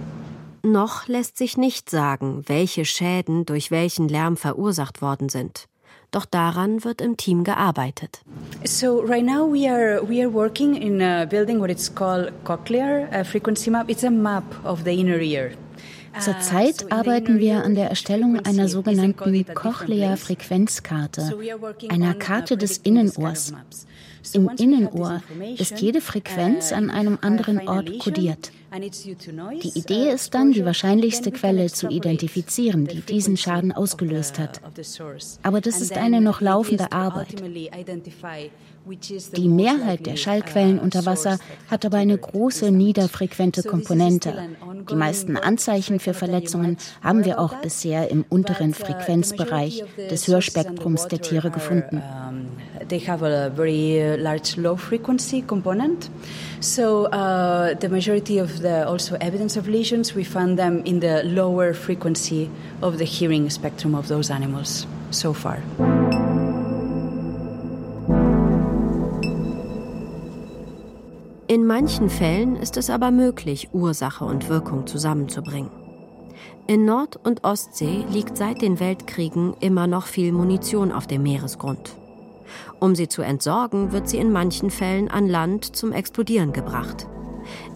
Noch 0.64 1.08
lässt 1.08 1.38
sich 1.38 1.56
nicht 1.56 1.90
sagen, 1.90 2.44
welche 2.46 2.84
Schäden 2.84 3.44
durch 3.44 3.70
welchen 3.70 4.08
Lärm 4.08 4.36
verursacht 4.36 5.02
worden 5.02 5.28
sind. 5.28 5.66
Doch 6.12 6.24
daran 6.24 6.84
wird 6.84 7.00
im 7.00 7.16
Team 7.16 7.42
gearbeitet. 7.42 8.20
So 8.64 9.00
right 9.00 9.24
now 9.24 9.50
we 9.50 9.68
are 9.68 10.06
we 10.06 10.22
are 10.22 10.32
working 10.32 10.74
in 10.74 11.00
uh, 11.00 11.26
building 11.28 11.58
what 11.58 11.70
it's 11.70 11.92
called 11.92 12.30
cochlear 12.44 13.08
uh, 13.12 13.24
frequency 13.24 13.70
map. 13.70 13.88
It's 13.88 14.04
a 14.04 14.10
map 14.10 14.44
of 14.64 14.84
the 14.84 14.92
inner 14.92 15.18
ear. 15.18 15.52
Zurzeit 16.20 16.92
arbeiten 16.92 17.38
wir 17.38 17.64
an 17.64 17.74
der 17.74 17.88
Erstellung 17.88 18.38
einer 18.44 18.68
sogenannten 18.68 19.46
Cochlea-Frequenzkarte, 19.54 21.38
einer 21.88 22.14
Karte 22.14 22.58
des 22.58 22.76
Innenohrs. 22.76 23.54
Im 24.32 24.50
Innenohr 24.58 25.22
ist 25.58 25.80
jede 25.80 26.00
Frequenz 26.00 26.72
an 26.72 26.90
einem 26.90 27.18
anderen 27.20 27.68
Ort 27.68 27.98
kodiert. 27.98 28.52
Die 28.74 29.78
Idee 29.78 30.10
ist 30.12 30.32
dann, 30.34 30.52
die 30.52 30.64
wahrscheinlichste 30.64 31.30
Quelle 31.30 31.70
zu 31.70 31.88
identifizieren, 31.88 32.86
die 32.86 33.00
diesen 33.00 33.36
Schaden 33.36 33.72
ausgelöst 33.72 34.38
hat. 34.38 34.60
Aber 35.42 35.60
das 35.60 35.80
ist 35.80 35.96
eine 35.96 36.20
noch 36.20 36.40
laufende 36.40 36.90
Arbeit. 36.92 37.42
Die 39.36 39.48
Mehrheit 39.48 40.06
der 40.06 40.16
Schallquellen 40.16 40.78
unter 40.78 41.06
Wasser 41.06 41.38
hat 41.70 41.84
aber 41.84 41.98
eine 41.98 42.18
große 42.18 42.70
niederfrequente 42.72 43.62
Komponente. 43.62 44.34
Die 44.90 44.96
meisten 44.96 45.36
Anzeichen 45.36 46.00
für 46.00 46.14
Verletzungen 46.14 46.78
haben 47.02 47.24
wir 47.24 47.38
auch 47.38 47.54
bisher 47.56 48.10
im 48.10 48.24
unteren 48.28 48.74
Frequenzbereich 48.74 49.84
des 50.10 50.26
Hörspektrums 50.26 51.06
der 51.08 51.20
Tiere 51.20 51.50
gefunden. 51.50 52.02
They 52.88 52.98
have 53.00 53.22
a 53.22 53.50
very 53.50 54.16
large 54.16 54.56
low 54.56 54.76
frequency 54.76 55.42
component. 55.42 56.10
So 56.60 57.06
uh, 57.06 57.74
the 57.74 57.88
majority 57.88 58.38
of 58.38 58.60
the 58.60 58.86
also 58.86 59.16
evidence 59.20 59.56
of 59.56 59.68
lesions, 59.68 60.14
we 60.14 60.24
found 60.24 60.58
them 60.58 60.82
in 60.84 61.00
the 61.00 61.22
lower 61.24 61.74
frequency 61.74 62.50
of 62.80 62.98
the 62.98 63.04
hearing 63.04 63.50
spectrum 63.50 63.94
of 63.94 64.08
those 64.08 64.30
animals 64.30 64.86
so 65.10 65.32
far. 65.32 65.58
In 71.48 71.66
manchen 71.66 72.08
Fällen 72.08 72.56
ist 72.56 72.78
es 72.78 72.88
aber 72.88 73.10
möglich, 73.10 73.68
Ursache 73.74 74.24
und 74.24 74.48
Wirkung 74.48 74.86
zusammenzubringen. 74.86 75.70
In 76.66 76.86
Nord- 76.86 77.18
und 77.22 77.44
Ostsee 77.44 78.06
liegt 78.10 78.38
seit 78.38 78.62
den 78.62 78.80
Weltkriegen 78.80 79.54
immer 79.60 79.86
noch 79.86 80.06
viel 80.06 80.32
Munition 80.32 80.92
auf 80.92 81.06
dem 81.06 81.24
Meeresgrund. 81.24 81.96
Um 82.82 82.96
sie 82.96 83.06
zu 83.06 83.22
entsorgen, 83.22 83.92
wird 83.92 84.08
sie 84.08 84.18
in 84.18 84.32
manchen 84.32 84.68
Fällen 84.68 85.08
an 85.08 85.28
Land 85.28 85.76
zum 85.76 85.92
Explodieren 85.92 86.52
gebracht. 86.52 87.06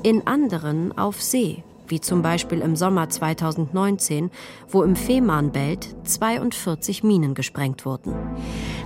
In 0.02 0.26
anderen 0.26 0.98
auf 0.98 1.22
See, 1.22 1.62
wie 1.88 2.00
zum 2.00 2.22
Beispiel 2.22 2.60
im 2.60 2.76
Sommer 2.76 3.08
2019, 3.08 4.30
wo 4.68 4.82
im 4.82 4.96
Fehmarnbelt 4.96 5.94
42 6.04 7.02
Minen 7.02 7.34
gesprengt 7.34 7.84
wurden. 7.84 8.14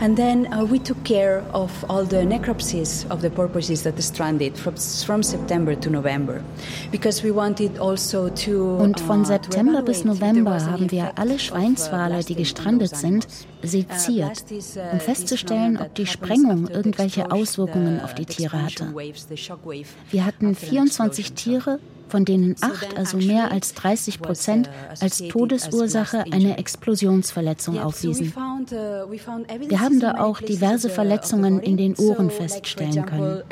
And 0.01 0.17
then 0.17 0.47
uh, 0.47 0.65
we 0.65 0.83
took 0.83 1.03
care 1.05 1.43
of 1.53 1.71
all 1.89 2.07
the 2.07 2.25
necropsies 2.25 3.05
of 3.11 3.21
the 3.21 3.29
porpoises 3.29 3.83
that 3.83 4.03
stranded 4.03 4.57
from, 4.57 4.75
from 5.05 5.23
September 5.23 5.79
to 5.79 5.91
November, 5.91 6.41
because 6.91 7.23
we 7.23 7.35
wanted 7.35 7.79
also 7.79 8.31
to. 8.31 8.79
Und 8.79 8.99
von 8.99 9.23
uh, 9.23 9.25
September 9.27 9.83
bis 9.83 10.05
November 10.05 10.65
haben 10.65 10.91
wir 10.91 11.19
alle 11.19 11.39
Schweinswale, 11.39 12.25
die 12.25 12.35
gestrandet 12.35 12.97
sind, 12.97 13.27
seziert, 13.63 14.45
uh, 14.51 14.93
um 14.93 15.01
festzustellen, 15.01 15.79
ob 15.79 15.95
die 15.95 16.07
Sprengung 16.07 16.69
irgendwelche 16.69 17.31
Auswirkungen 17.31 18.01
auf 18.01 18.15
die 18.15 18.25
Tiere 18.25 18.63
hatte. 18.63 18.95
Wir 20.11 20.25
hatten 20.25 20.55
24 20.55 21.35
Tiere 21.35 21.79
von 22.11 22.25
denen 22.25 22.57
acht, 22.61 22.97
also 22.97 23.17
mehr 23.17 23.51
als 23.51 23.75
30 23.75 24.21
Prozent, 24.21 24.71
als 25.01 25.19
Todesursache 25.19 26.25
eine 26.31 26.59
Explosionsverletzung 26.59 27.79
aufwiesen. 27.79 28.33
Wir 29.69 29.81
haben 29.81 30.01
da 30.01 30.21
auch 30.21 30.41
diverse 30.41 30.91
Verletzungen 30.91 31.61
in 31.61 31.77
den 31.77 31.97
Ohren 31.97 32.31
feststellen 32.31 33.07
können. 33.07 33.43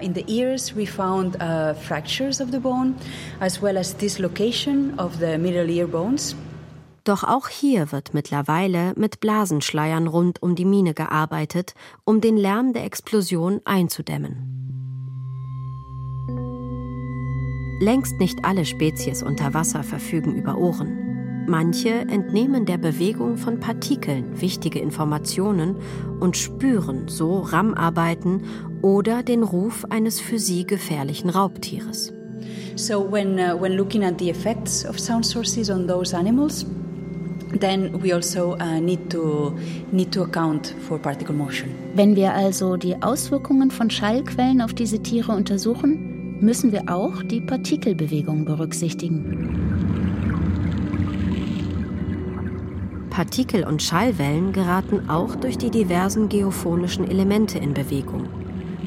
Doch 7.04 7.24
auch 7.24 7.48
hier 7.48 7.90
wird 7.90 8.12
mittlerweile 8.12 8.92
mit 8.96 9.20
Blasenschleiern 9.20 10.08
rund 10.08 10.42
um 10.42 10.54
die 10.54 10.66
Mine 10.66 10.92
gearbeitet, 10.92 11.72
um 12.04 12.20
den 12.20 12.36
Lärm 12.36 12.74
der 12.74 12.84
Explosion 12.84 13.62
einzudämmen. 13.64 14.57
Längst 17.80 18.18
nicht 18.18 18.44
alle 18.44 18.64
Spezies 18.64 19.22
unter 19.22 19.54
Wasser 19.54 19.84
verfügen 19.84 20.34
über 20.34 20.58
Ohren. 20.58 21.44
Manche 21.46 21.90
entnehmen 21.90 22.66
der 22.66 22.76
Bewegung 22.76 23.36
von 23.36 23.60
Partikeln 23.60 24.40
wichtige 24.40 24.80
Informationen 24.80 25.76
und 26.18 26.36
spüren 26.36 27.06
so 27.06 27.38
RAM-Arbeiten 27.38 28.42
oder 28.82 29.22
den 29.22 29.44
Ruf 29.44 29.84
eines 29.90 30.20
für 30.20 30.40
sie 30.40 30.66
gefährlichen 30.66 31.30
Raubtieres. 31.30 32.12
So 32.74 33.10
when, 33.10 33.38
uh, 33.38 33.60
when 33.60 33.74
looking 33.74 34.04
at 34.04 34.18
the 34.18 34.28
effects 34.28 34.84
of 34.84 34.98
sound 34.98 35.24
sources 35.24 35.70
on 35.70 35.86
those 35.86 36.14
animals, 36.14 36.66
then 37.60 38.02
we 38.02 38.12
also 38.12 38.56
uh, 38.60 38.80
need 38.80 39.08
to 39.10 39.56
need 39.92 40.12
to 40.12 40.22
account 40.22 40.74
for 40.80 40.98
particle 40.98 41.34
motion. 41.34 41.70
Wenn 41.94 42.14
wir 42.14 42.34
also 42.34 42.76
die 42.76 43.00
Auswirkungen 43.02 43.70
von 43.70 43.88
Schallquellen 43.88 44.60
auf 44.60 44.74
diese 44.74 44.98
Tiere 45.00 45.32
untersuchen, 45.32 46.07
müssen 46.40 46.72
wir 46.72 46.84
auch 46.86 47.22
die 47.22 47.40
Partikelbewegung 47.40 48.44
berücksichtigen. 48.44 49.68
Partikel- 53.10 53.64
und 53.64 53.82
Schallwellen 53.82 54.52
geraten 54.52 55.10
auch 55.10 55.34
durch 55.34 55.58
die 55.58 55.70
diversen 55.70 56.28
geophonischen 56.28 57.10
Elemente 57.10 57.58
in 57.58 57.74
Bewegung. 57.74 58.28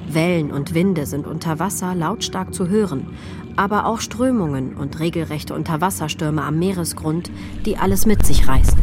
Wellen 0.07 0.51
und 0.51 0.73
Winde 0.73 1.05
sind 1.05 1.27
unter 1.27 1.59
Wasser 1.59 1.95
lautstark 1.95 2.53
zu 2.53 2.69
hören, 2.69 3.07
aber 3.55 3.85
auch 3.85 3.99
Strömungen 3.99 4.75
und 4.75 4.99
regelrechte 4.99 5.53
Unterwasserstürme 5.53 6.43
am 6.43 6.59
Meeresgrund, 6.59 7.29
die 7.65 7.77
alles 7.77 8.05
mit 8.05 8.25
sich 8.25 8.47
reißen. 8.47 8.79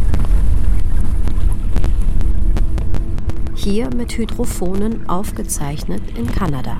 Hier 3.55 3.89
mit 3.95 4.17
Hydrophonen 4.17 5.09
aufgezeichnet 5.09 6.03
in 6.17 6.27
Kanada. 6.27 6.79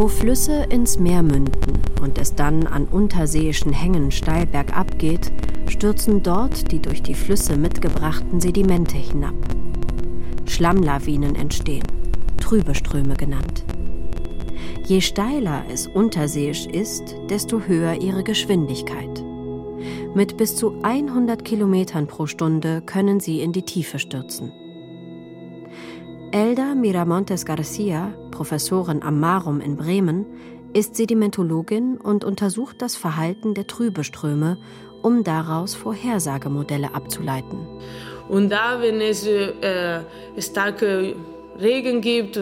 Wo 0.00 0.08
Flüsse 0.08 0.64
ins 0.70 0.98
Meer 0.98 1.22
münden 1.22 1.78
und 2.00 2.16
es 2.16 2.34
dann 2.34 2.66
an 2.66 2.86
unterseeischen 2.86 3.70
Hängen 3.70 4.10
steil 4.10 4.46
bergab 4.46 4.98
geht, 4.98 5.30
stürzen 5.68 6.22
dort 6.22 6.72
die 6.72 6.80
durch 6.80 7.02
die 7.02 7.12
Flüsse 7.12 7.58
mitgebrachten 7.58 8.40
Sedimente 8.40 8.96
hinab. 8.96 9.34
Schlammlawinen 10.46 11.34
entstehen, 11.34 11.86
Trübeströme 12.40 13.14
genannt. 13.14 13.66
Je 14.86 15.02
steiler 15.02 15.64
es 15.70 15.86
unterseeisch 15.86 16.64
ist, 16.64 17.14
desto 17.28 17.60
höher 17.60 18.00
ihre 18.00 18.24
Geschwindigkeit. 18.24 19.22
Mit 20.14 20.38
bis 20.38 20.56
zu 20.56 20.76
100 20.82 21.44
Kilometern 21.44 22.06
pro 22.06 22.24
Stunde 22.24 22.80
können 22.80 23.20
sie 23.20 23.42
in 23.42 23.52
die 23.52 23.66
Tiefe 23.66 23.98
stürzen. 23.98 24.50
Elda 26.32 26.74
Miramontes 26.74 27.44
Garcia, 27.44 28.14
Professorin 28.40 29.02
am 29.02 29.20
Marum 29.20 29.60
in 29.60 29.76
Bremen, 29.76 30.24
ist 30.72 30.96
Sedimentologin 30.96 31.98
und 31.98 32.24
untersucht 32.24 32.76
das 32.80 32.96
Verhalten 32.96 33.52
der 33.52 33.66
Trübeströme, 33.66 34.56
um 35.02 35.24
daraus 35.24 35.74
Vorhersagemodelle 35.74 36.94
abzuleiten. 36.94 37.58
Und 38.30 38.48
da, 38.48 38.80
wenn 38.80 39.02
es 39.02 39.26
äh, 39.26 40.00
starke 40.38 41.16
Regen 41.60 42.00
gibt, 42.00 42.40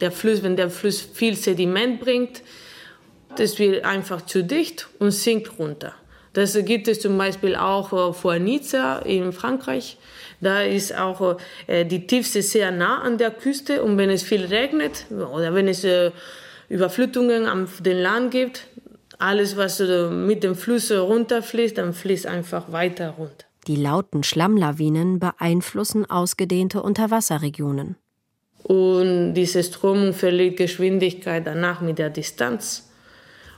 der 0.00 0.12
Fluss, 0.12 0.44
wenn 0.44 0.54
der 0.54 0.70
Fluss 0.70 1.00
viel 1.00 1.34
Sediment 1.34 1.98
bringt, 1.98 2.44
das 3.36 3.58
wird 3.58 3.84
einfach 3.84 4.24
zu 4.26 4.44
dicht 4.44 4.86
und 5.00 5.10
sinkt 5.10 5.58
runter. 5.58 5.92
Das 6.34 6.56
gibt 6.64 6.86
es 6.86 7.00
zum 7.00 7.18
Beispiel 7.18 7.56
auch 7.56 7.92
äh, 7.92 8.12
vor 8.12 8.38
Nizza 8.38 8.98
in 9.00 9.32
Frankreich. 9.32 9.98
Da 10.40 10.62
ist 10.62 10.96
auch 10.96 11.38
äh, 11.66 11.84
die 11.84 12.06
Tiefsee 12.06 12.42
sehr 12.42 12.70
nah 12.70 13.00
an 13.02 13.18
der 13.18 13.30
Küste 13.30 13.82
und 13.82 13.96
wenn 13.98 14.10
es 14.10 14.22
viel 14.22 14.44
regnet 14.44 15.06
oder 15.10 15.54
wenn 15.54 15.68
es 15.68 15.84
äh, 15.84 16.10
Überflutungen 16.68 17.46
am 17.46 17.68
den 17.80 17.98
Land 17.98 18.32
gibt, 18.32 18.66
alles, 19.18 19.56
was 19.56 19.80
mit 19.80 20.42
dem 20.42 20.54
Fluss 20.54 20.92
runterfließt, 20.92 21.78
dann 21.78 21.94
fließt 21.94 22.26
einfach 22.26 22.70
weiter 22.70 23.10
runter. 23.10 23.46
Die 23.66 23.76
lauten 23.76 24.22
Schlammlawinen 24.22 25.18
beeinflussen 25.18 26.08
ausgedehnte 26.08 26.82
Unterwasserregionen. 26.82 27.96
Und 28.62 29.34
diese 29.34 29.62
Strömung 29.62 30.12
verliert 30.12 30.56
Geschwindigkeit 30.56 31.46
danach 31.46 31.80
mit 31.80 31.98
der 31.98 32.10
Distanz 32.10 32.90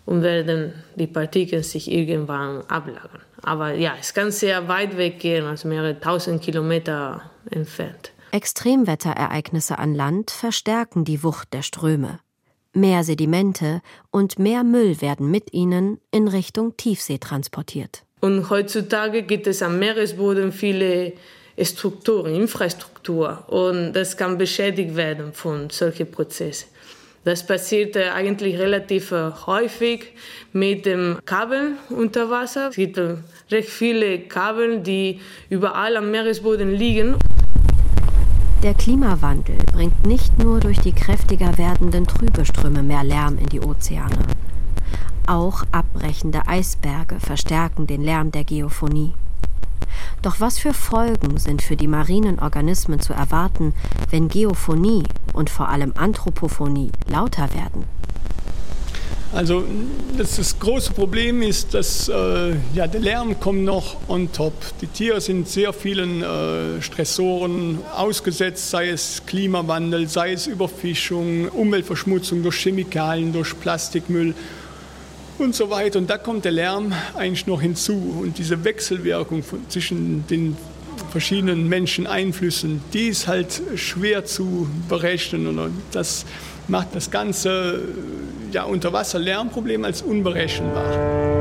und 0.07 0.23
werden 0.23 0.73
die 0.97 1.07
Partikel 1.07 1.63
sich 1.63 1.91
irgendwann 1.91 2.63
ablagern. 2.69 3.23
Aber 3.43 3.75
ja, 3.75 3.95
es 4.01 4.15
kann 4.15 4.31
sehr 4.31 4.69
weit 4.69 4.97
weggehen, 4.97 5.47
also 5.47 5.69
mehrere 5.69 5.99
tausend 6.01 6.43
Kilometer 6.43 7.31
entfernt. 7.51 8.13
Extremwetterereignisse 8.33 9.79
an 9.79 9.95
Land 9.95 10.31
verstärken 10.31 11.05
die 11.05 11.23
Wucht 11.23 11.53
der 11.55 11.63
Ströme. 11.63 12.21
Mehr 12.75 13.03
Sedimente 13.03 13.81
und 14.11 14.39
mehr 14.39 14.65
Müll 14.65 15.01
werden 15.01 15.31
mit 15.31 15.53
ihnen 15.53 15.99
in 16.11 16.29
Richtung 16.29 16.77
Tiefsee 16.77 17.19
transportiert. 17.19 18.05
Und 18.21 18.51
heutzutage 18.51 19.23
gibt 19.23 19.47
es 19.47 19.63
am 19.63 19.79
Meeresboden 19.79 20.53
viele 20.53 21.15
Strukturen, 21.61 22.35
Infrastruktur 22.35 23.45
und 23.49 23.93
das 23.95 24.17
kann 24.17 24.39
beschädigt 24.39 24.95
werden 24.97 25.33
von 25.33 25.71
solchen 25.71 26.11
Prozessen. 26.11 26.69
Das 27.29 27.47
passiert 27.47 27.95
äh, 27.95 28.09
eigentlich 28.09 28.59
relativ 28.59 29.13
äh, 29.13 29.31
häufig 29.45 30.15
mit 30.55 30.87
dem 30.87 31.19
Kabel 31.27 31.73
unter 31.91 32.31
Wasser. 32.31 32.71
Es 32.71 32.77
gibt 32.77 32.97
äh, 32.97 33.17
recht 33.51 33.69
viele 33.69 34.21
Kabel, 34.21 34.81
die 34.81 35.21
überall 35.51 35.99
am 35.99 36.11
Meeresboden 36.11 36.71
liegen. 36.73 37.17
Der 38.63 38.73
Klimawandel 38.73 39.59
bringt 39.75 40.07
nicht 40.07 40.39
nur 40.39 40.61
durch 40.61 40.79
die 40.79 40.93
kräftiger 40.93 41.59
werdenden 41.59 42.07
Trübeströme 42.07 42.83
mehr 42.83 43.05
Lärm 43.05 43.37
in 43.37 43.47
die 43.51 43.61
Ozeane. 43.61 44.25
Auch 45.27 45.65
abbrechende 45.71 46.49
Eisberge 46.49 47.21
verstärken 47.21 47.87
den 47.87 48.03
Lärm 48.03 48.33
der 48.33 48.45
Geophonie. 48.45 49.13
Doch 50.23 50.41
was 50.41 50.59
für 50.59 50.75
Folgen 50.75 51.39
sind 51.39 51.63
für 51.63 51.77
die 51.77 51.87
marinen 51.87 52.39
Organismen 52.39 53.01
zu 53.01 53.13
erwarten, 53.13 53.75
wenn 54.11 54.29
Geophonie 54.29 55.05
und 55.33 55.51
vor 55.51 55.69
allem 55.69 55.93
Anthropophonie 55.97 56.91
lauter 57.09 57.55
werden? 57.55 57.85
Also 59.33 59.63
das, 60.17 60.37
das, 60.37 60.59
große 60.59 60.93
Problem 60.95 61.43
ist, 61.43 61.75
dass 61.75 62.09
äh, 62.09 62.55
ja, 62.75 62.87
der 62.87 63.01
Lärm 63.01 63.39
kommt 63.39 63.63
noch 63.63 63.97
on 64.09 64.33
top. 64.33 64.55
Die 64.81 64.87
Tiere 64.87 65.21
sind 65.21 65.47
sehr 65.47 65.75
vielen 65.75 66.23
äh, 66.23 66.81
Stressoren 66.81 67.79
ausgesetzt, 67.95 68.71
sei 68.71 68.89
es 68.89 69.23
Klimawandel, 69.27 70.09
sei 70.09 70.33
es 70.33 70.47
Überfischung, 70.47 71.49
Umweltverschmutzung 71.49 72.43
durch 72.43 72.57
Chemikalien, 72.57 73.35
durch 73.35 73.59
Plastikmüll 73.61 74.35
und 75.41 75.55
so 75.55 75.71
weiter. 75.71 75.99
Und 75.99 76.11
da 76.11 76.19
kommt 76.19 76.45
der 76.45 76.53
Lärm 76.53 76.93
eigentlich 77.15 77.47
noch 77.47 77.61
hinzu. 77.61 78.19
Und 78.21 78.39
diese 78.39 78.65
Wechselwirkung 78.65 79.43
von, 79.43 79.69
zwischen 79.69 80.27
den 80.27 80.57
verschiedenen 81.11 81.69
Menscheneinflüssen, 81.69 82.83
die 82.93 83.09
ist 83.09 83.29
halt 83.29 83.63
schwer 83.77 84.25
zu 84.25 84.69
berechnen. 84.89 85.59
Und 85.59 85.73
das 85.93 86.25
macht 86.67 86.95
das 86.95 87.11
ganze 87.11 87.83
ja, 88.53 88.65
Unterwasserlärmproblem 88.65 89.85
als 89.85 90.03
unberechenbar. 90.03 91.39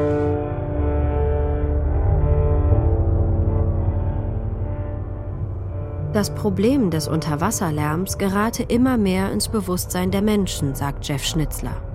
Das 6.13 6.33
Problem 6.33 6.89
des 6.89 7.07
Unterwasserlärms 7.07 8.17
gerate 8.17 8.63
immer 8.63 8.97
mehr 8.97 9.31
ins 9.31 9.49
Bewusstsein 9.49 10.09
der 10.09 10.23
Menschen, 10.23 10.73
sagt 10.73 11.07
Jeff 11.07 11.23
Schnitzler. 11.23 11.86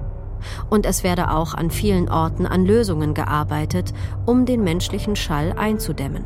Und 0.71 0.87
es 0.87 1.05
werde 1.05 1.31
auch 1.31 1.55
an 1.55 1.71
vielen 1.71 2.09
Orten 2.09 2.47
an 2.47 2.65
Lösungen 2.65 3.15
gearbeitet, 3.15 3.93
um 4.27 4.47
den 4.47 4.65
menschlichen 4.65 5.17
Schall 5.17 5.53
einzudämmen. 5.57 6.25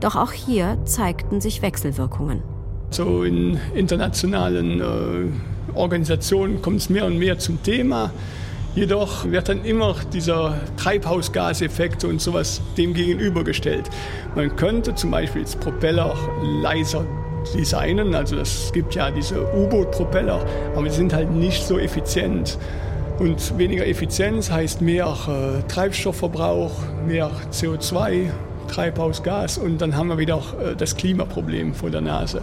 Doch 0.00 0.16
auch 0.16 0.32
hier 0.32 0.78
zeigten 0.84 1.40
sich 1.40 1.62
Wechselwirkungen. 1.62 2.42
So 2.90 3.22
in 3.22 3.58
internationalen 3.74 4.80
äh, 4.80 5.74
Organisationen 5.74 6.62
kommt 6.62 6.78
es 6.78 6.90
mehr 6.90 7.04
und 7.04 7.18
mehr 7.18 7.38
zum 7.38 7.62
Thema. 7.62 8.10
Jedoch 8.74 9.24
wird 9.24 9.48
dann 9.48 9.64
immer 9.64 9.96
dieser 10.12 10.54
Treibhausgaseffekt 10.76 12.04
und 12.04 12.20
sowas 12.20 12.60
dem 12.76 12.94
gegenübergestellt. 12.94 13.90
Man 14.34 14.54
könnte 14.56 14.94
zum 14.94 15.10
Beispiel 15.10 15.42
jetzt 15.42 15.58
Propeller 15.58 16.14
leiser 16.62 17.04
designen, 17.54 18.14
also 18.14 18.36
es 18.36 18.70
gibt 18.72 18.94
ja 18.94 19.10
diese 19.10 19.42
U-Boot-Propeller, 19.54 20.44
aber 20.74 20.84
die 20.84 20.94
sind 20.94 21.12
halt 21.12 21.30
nicht 21.30 21.66
so 21.66 21.78
effizient. 21.78 22.58
Und 23.18 23.58
weniger 23.58 23.86
Effizienz 23.86 24.50
heißt 24.50 24.80
mehr 24.80 25.06
äh, 25.26 25.68
Treibstoffverbrauch, 25.68 26.72
mehr 27.06 27.30
CO2, 27.52 28.30
Treibhausgas 28.68 29.58
und 29.58 29.80
dann 29.80 29.96
haben 29.96 30.08
wir 30.08 30.18
wieder 30.18 30.36
auch 30.36 30.52
äh, 30.54 30.76
das 30.76 30.96
Klimaproblem 30.96 31.74
vor 31.74 31.90
der 31.90 32.00
Nase. 32.00 32.42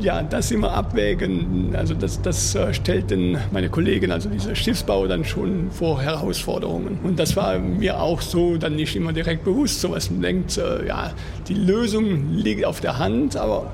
Ja, 0.00 0.22
das 0.22 0.50
immer 0.50 0.72
abwägen, 0.72 1.74
also 1.76 1.92
das, 1.92 2.22
das 2.22 2.54
äh, 2.54 2.72
stellt 2.72 3.10
denn 3.10 3.36
meine 3.50 3.68
Kollegin, 3.68 4.10
also 4.10 4.30
dieser 4.30 4.54
Schiffsbau, 4.54 5.06
dann 5.06 5.24
schon 5.24 5.70
vor 5.70 6.00
Herausforderungen. 6.00 6.98
Und 7.02 7.18
das 7.18 7.36
war 7.36 7.58
mir 7.58 8.00
auch 8.00 8.22
so 8.22 8.56
dann 8.56 8.76
nicht 8.76 8.96
immer 8.96 9.12
direkt 9.12 9.44
bewusst, 9.44 9.80
so 9.80 9.90
was 9.90 10.10
man 10.10 10.22
denkt, 10.22 10.56
äh, 10.56 10.86
ja, 10.86 11.12
die 11.48 11.54
Lösung 11.54 12.30
liegt 12.32 12.64
auf 12.64 12.80
der 12.80 12.98
Hand, 12.98 13.36
aber 13.36 13.70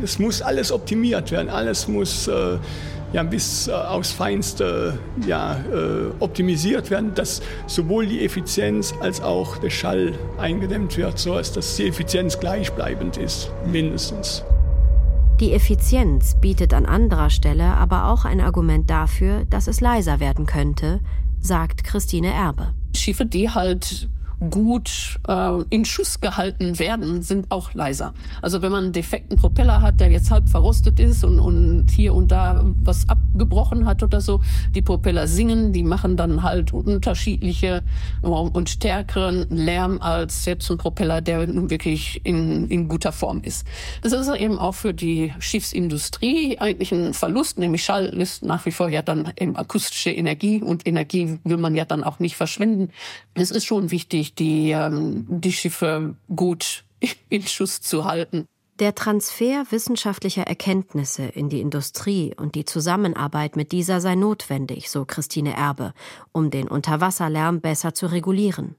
es 0.00 0.20
muss 0.20 0.42
alles 0.42 0.70
optimiert 0.70 1.32
werden, 1.32 1.48
alles 1.48 1.88
muss 1.88 2.30
ja, 3.12 3.22
bis 3.22 3.68
äh, 3.68 3.72
aufs 3.72 4.12
Feinste 4.12 4.98
ja, 5.26 5.56
äh, 5.56 6.10
optimisiert 6.20 6.90
werden, 6.90 7.14
dass 7.14 7.40
sowohl 7.66 8.06
die 8.06 8.24
Effizienz 8.24 8.94
als 9.00 9.20
auch 9.20 9.58
der 9.58 9.70
Schall 9.70 10.14
eingedämmt 10.38 10.96
wird, 10.96 11.18
so 11.18 11.34
dass 11.34 11.76
die 11.76 11.86
Effizienz 11.86 12.38
gleichbleibend 12.38 13.16
ist, 13.16 13.50
mindestens. 13.66 14.44
Die 15.40 15.52
Effizienz 15.52 16.34
bietet 16.40 16.74
an 16.74 16.84
anderer 16.84 17.30
Stelle 17.30 17.64
aber 17.64 18.08
auch 18.10 18.24
ein 18.24 18.40
Argument 18.40 18.90
dafür, 18.90 19.44
dass 19.48 19.68
es 19.68 19.80
leiser 19.80 20.18
werden 20.18 20.46
könnte, 20.46 21.00
sagt 21.40 21.84
Christine 21.84 22.32
Erbe. 22.32 22.74
Schiffe, 22.96 23.24
die 23.24 23.48
halt 23.48 24.08
gut 24.50 25.18
äh, 25.26 25.62
in 25.70 25.84
Schuss 25.84 26.20
gehalten 26.20 26.78
werden, 26.78 27.22
sind 27.22 27.50
auch 27.50 27.74
leiser. 27.74 28.14
Also 28.40 28.62
wenn 28.62 28.70
man 28.70 28.84
einen 28.84 28.92
defekten 28.92 29.36
Propeller 29.36 29.82
hat, 29.82 30.00
der 30.00 30.10
jetzt 30.10 30.30
halb 30.30 30.48
verrostet 30.48 31.00
ist 31.00 31.24
und, 31.24 31.40
und 31.40 31.90
hier 31.90 32.14
und 32.14 32.30
da 32.30 32.64
was 32.82 33.08
abgebrochen 33.08 33.84
hat 33.84 34.02
oder 34.02 34.20
so, 34.20 34.40
die 34.74 34.82
Propeller 34.82 35.26
singen, 35.26 35.72
die 35.72 35.82
machen 35.82 36.16
dann 36.16 36.42
halt 36.42 36.72
unterschiedliche 36.72 37.82
äh, 38.22 38.26
und 38.26 38.70
stärkeren 38.70 39.46
Lärm 39.50 39.98
als 40.00 40.44
jetzt 40.44 40.70
ein 40.70 40.78
Propeller, 40.78 41.20
der 41.20 41.46
nun 41.46 41.70
wirklich 41.70 42.20
in, 42.24 42.68
in 42.68 42.88
guter 42.88 43.12
Form 43.12 43.42
ist. 43.42 43.66
Das 44.02 44.12
ist 44.12 44.28
eben 44.28 44.58
auch 44.58 44.74
für 44.74 44.94
die 44.94 45.32
Schiffsindustrie 45.40 46.58
eigentlich 46.58 46.92
ein 46.92 47.14
Verlust, 47.14 47.58
nämlich 47.58 47.84
Schall 47.84 48.06
ist 48.06 48.44
nach 48.44 48.66
wie 48.66 48.70
vor 48.70 48.88
ja 48.88 49.02
dann 49.02 49.32
eben 49.38 49.56
akustische 49.56 50.10
Energie 50.10 50.62
und 50.62 50.86
Energie 50.86 51.38
will 51.44 51.56
man 51.56 51.74
ja 51.74 51.84
dann 51.84 52.04
auch 52.04 52.20
nicht 52.20 52.36
verschwenden. 52.36 52.90
Es 53.34 53.50
ist 53.50 53.64
schon 53.64 53.90
wichtig, 53.90 54.27
wichtig, 54.28 54.34
die, 54.34 54.70
ähm, 54.70 55.26
die 55.28 55.52
Schiffe 55.52 56.14
gut 56.34 56.84
in 57.28 57.46
Schuss 57.46 57.80
zu 57.80 58.04
halten. 58.04 58.46
Der 58.78 58.94
Transfer 58.94 59.64
wissenschaftlicher 59.70 60.44
Erkenntnisse 60.44 61.24
in 61.24 61.48
die 61.48 61.60
Industrie 61.60 62.32
und 62.36 62.54
die 62.54 62.64
Zusammenarbeit 62.64 63.56
mit 63.56 63.72
dieser 63.72 64.00
sei 64.00 64.14
notwendig, 64.14 64.88
so 64.88 65.04
Christine 65.04 65.54
Erbe, 65.54 65.94
um 66.30 66.50
den 66.50 66.68
Unterwasserlärm 66.68 67.60
besser 67.60 67.92
zu 67.92 68.06
regulieren. 68.06 68.76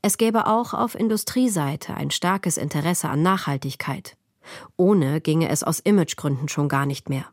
Es 0.00 0.16
gäbe 0.16 0.46
auch 0.46 0.72
auf 0.72 0.94
Industrieseite 0.94 1.94
ein 1.94 2.10
starkes 2.10 2.56
Interesse 2.56 3.10
an 3.10 3.22
Nachhaltigkeit. 3.22 4.16
Ohne 4.78 5.20
ginge 5.20 5.50
es 5.50 5.62
aus 5.62 5.78
Imagegründen 5.78 6.48
schon 6.48 6.68
gar 6.68 6.86
nicht 6.86 7.10
mehr. 7.10 7.26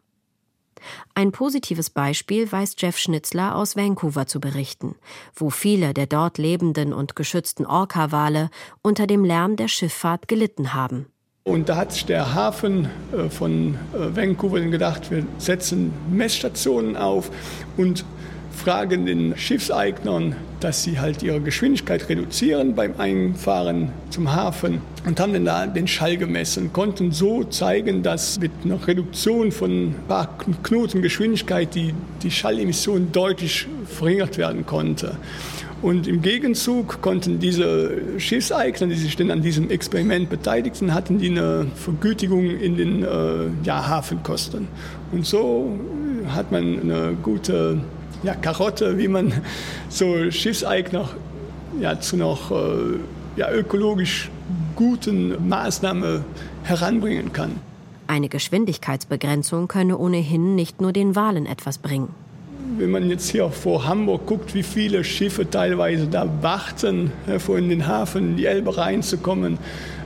Ein 1.16 1.32
positives 1.32 1.90
Beispiel 1.90 2.52
weiß 2.52 2.76
Jeff 2.78 2.98
Schnitzler 2.98 3.56
aus 3.56 3.76
Vancouver 3.76 4.28
zu 4.28 4.40
berichten, 4.40 4.96
wo 5.36 5.50
viele 5.50 5.94
der 5.94 6.08
dort 6.08 6.38
lebenden 6.38 6.94
und 6.94 7.16
geschützten 7.16 7.66
Orca-Wale 7.66 8.50
unter 8.82 9.08
dem 9.08 9.24
Lärm 9.24 9.56
der 9.56 9.68
Schifffahrt 9.68 10.28
gelitten 10.28 10.74
haben. 10.74 11.08
Und 11.44 11.68
da 11.70 11.78
hat 11.78 11.94
sich 11.94 12.06
der 12.06 12.36
Hafen 12.36 12.90
äh, 13.12 13.30
von 13.30 13.76
äh, 13.94 14.16
Vancouver 14.16 14.60
gedacht, 14.60 15.10
wir 15.10 15.26
setzen 15.38 15.92
Messstationen 16.12 16.96
auf 16.96 17.32
und 17.76 18.06
fragen 18.60 19.06
den 19.06 19.38
Schiffseignern, 19.38 20.36
dass 20.60 20.84
sie 20.84 21.00
halt 21.00 21.24
ihre 21.24 21.40
Geschwindigkeit 21.40 22.10
reduzieren 22.10 22.76
beim 22.76 23.00
Einfahren 23.00 23.94
zum 24.10 24.36
Hafen 24.36 24.82
und 25.06 25.18
haben 25.20 25.32
dann 25.32 25.46
da 25.46 25.66
den 25.66 25.88
Schall 25.88 26.18
gemessen, 26.18 26.74
konnten 26.74 27.14
so 27.14 27.46
zeigen, 27.46 28.04
dass 28.04 28.38
mit 28.38 28.52
einer 28.66 28.86
Reduktion 28.86 29.54
von 29.54 29.72
ein 29.92 29.96
paar 30.10 30.38
Knoten 30.62 31.02
Geschwindigkeit 31.02 31.74
die, 31.74 31.94
die 32.22 32.30
Schallemission 32.30 33.14
deutlich 33.14 33.66
verringert 33.86 34.38
werden 34.38 34.66
konnte. 34.66 35.16
Und 35.82 36.08
im 36.08 36.22
Gegenzug 36.22 37.02
konnten 37.02 37.40
diese 37.40 38.02
Schiffseigner, 38.18 38.88
die 38.88 38.96
sich 38.96 39.16
denn 39.16 39.32
an 39.32 39.42
diesem 39.42 39.70
Experiment 39.70 40.30
beteiligten, 40.30 40.94
hatten 40.94 41.20
die 41.20 41.30
eine 41.30 41.68
Vergütigung 41.76 42.50
in 42.50 42.76
den 42.76 43.04
äh, 43.04 43.08
ja, 43.64 43.88
Hafenkosten. 43.88 44.68
Und 45.14 45.26
so 45.26 45.80
hat 46.28 46.52
man 46.52 46.82
eine 46.82 47.16
gute 47.24 47.80
ja, 48.24 48.36
Karotte, 48.36 48.98
wie 48.98 49.08
man 49.08 49.34
so 49.90 50.30
Schiffseigner 50.32 51.10
ja, 51.80 52.00
zu 52.00 52.18
noch 52.18 52.52
äh, 52.52 52.98
ja, 53.36 53.52
ökologisch 53.52 54.30
guten 54.76 55.48
Maßnahmen 55.48 56.24
heranbringen 56.64 57.32
kann. 57.34 57.52
Eine 58.08 58.28
Geschwindigkeitsbegrenzung 58.30 59.68
könne 59.68 59.98
ohnehin 59.98 60.56
nicht 60.56 60.82
nur 60.82 60.92
den 60.92 61.16
Wahlen 61.16 61.46
etwas 61.46 61.78
bringen. 61.78 62.10
Wenn 62.78 62.92
man 62.92 63.10
jetzt 63.10 63.30
hier 63.30 63.50
vor 63.50 63.86
Hamburg 63.86 64.26
guckt, 64.26 64.56
wie 64.56 64.64
viele 64.64 65.04
Schiffe 65.04 65.50
teilweise 65.50 66.08
da 66.08 66.28
warten, 66.42 67.12
vor 67.38 67.58
in 67.58 67.70
den 67.70 67.88
Hafen 67.88 68.30
in 68.30 68.38
die 68.38 68.46
Elbe 68.46 68.78
reinzukommen, 68.78 69.58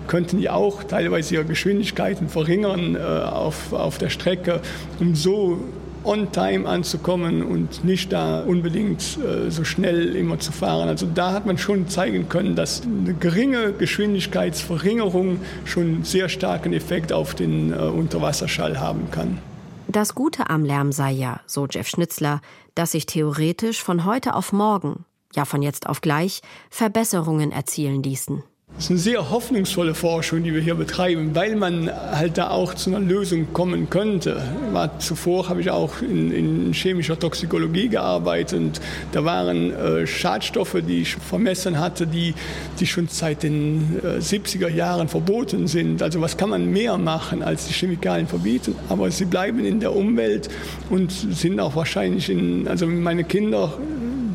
könnten 0.07 0.39
die 0.39 0.49
auch 0.49 0.83
teilweise 0.83 1.35
ihre 1.35 1.45
Geschwindigkeiten 1.45 2.29
verringern 2.29 2.95
äh, 2.95 2.99
auf, 2.99 3.71
auf 3.73 3.97
der 3.97 4.09
Strecke, 4.09 4.59
um 4.99 5.15
so 5.15 5.59
on 6.03 6.31
time 6.31 6.67
anzukommen 6.67 7.43
und 7.43 7.83
nicht 7.83 8.11
da 8.11 8.41
unbedingt 8.41 9.17
äh, 9.17 9.49
so 9.49 9.63
schnell 9.63 10.15
immer 10.15 10.39
zu 10.39 10.51
fahren. 10.51 10.87
Also 10.89 11.05
da 11.05 11.33
hat 11.33 11.45
man 11.45 11.57
schon 11.57 11.87
zeigen 11.87 12.29
können, 12.29 12.55
dass 12.55 12.83
eine 12.83 13.13
geringe 13.13 13.73
Geschwindigkeitsverringerung 13.73 15.39
schon 15.65 16.03
sehr 16.03 16.29
starken 16.29 16.73
Effekt 16.73 17.13
auf 17.13 17.35
den 17.35 17.71
äh, 17.71 17.75
Unterwasserschall 17.75 18.79
haben 18.79 19.09
kann. 19.11 19.39
Das 19.87 20.15
Gute 20.15 20.49
am 20.49 20.65
Lärm 20.65 20.91
sei 20.91 21.11
ja, 21.11 21.41
so 21.45 21.67
Jeff 21.69 21.87
Schnitzler, 21.87 22.41
dass 22.75 22.91
sich 22.93 23.05
theoretisch 23.05 23.81
von 23.83 24.05
heute 24.05 24.33
auf 24.33 24.51
morgen, 24.51 25.05
ja 25.35 25.45
von 25.45 25.61
jetzt 25.61 25.87
auf 25.87 26.01
gleich, 26.01 26.41
Verbesserungen 26.69 27.51
erzielen 27.51 28.01
ließen. 28.01 28.43
Das 28.75 28.85
ist 28.85 28.89
eine 28.89 28.99
sehr 28.99 29.29
hoffnungsvolle 29.29 29.93
Forschung, 29.93 30.41
die 30.41 30.51
wir 30.51 30.59
hier 30.59 30.73
betreiben, 30.73 31.35
weil 31.35 31.55
man 31.55 31.91
halt 31.91 32.39
da 32.39 32.49
auch 32.49 32.73
zu 32.73 32.89
einer 32.89 32.99
Lösung 32.99 33.53
kommen 33.53 33.87
könnte. 33.91 34.41
War, 34.71 34.97
zuvor 34.97 35.47
habe 35.47 35.61
ich 35.61 35.69
auch 35.69 36.01
in, 36.01 36.31
in, 36.31 36.73
chemischer 36.73 37.17
Toxikologie 37.17 37.87
gearbeitet 37.87 38.59
und 38.59 38.81
da 39.11 39.23
waren 39.23 39.71
äh, 39.71 40.07
Schadstoffe, 40.07 40.77
die 40.87 41.03
ich 41.03 41.15
vermessen 41.15 41.79
hatte, 41.79 42.07
die, 42.07 42.33
die 42.79 42.87
schon 42.87 43.07
seit 43.09 43.43
den 43.43 44.01
äh, 44.03 44.17
70er 44.17 44.69
Jahren 44.69 45.07
verboten 45.07 45.67
sind. 45.67 46.01
Also 46.01 46.19
was 46.19 46.35
kann 46.35 46.49
man 46.49 46.71
mehr 46.71 46.97
machen, 46.97 47.43
als 47.43 47.67
die 47.67 47.73
Chemikalien 47.73 48.27
verbieten? 48.27 48.75
Aber 48.89 49.11
sie 49.11 49.25
bleiben 49.25 49.63
in 49.65 49.81
der 49.81 49.95
Umwelt 49.95 50.49
und 50.89 51.11
sind 51.11 51.59
auch 51.59 51.75
wahrscheinlich 51.75 52.27
in, 52.27 52.67
also 52.67 52.87
meine 52.87 53.23
Kinder 53.23 53.77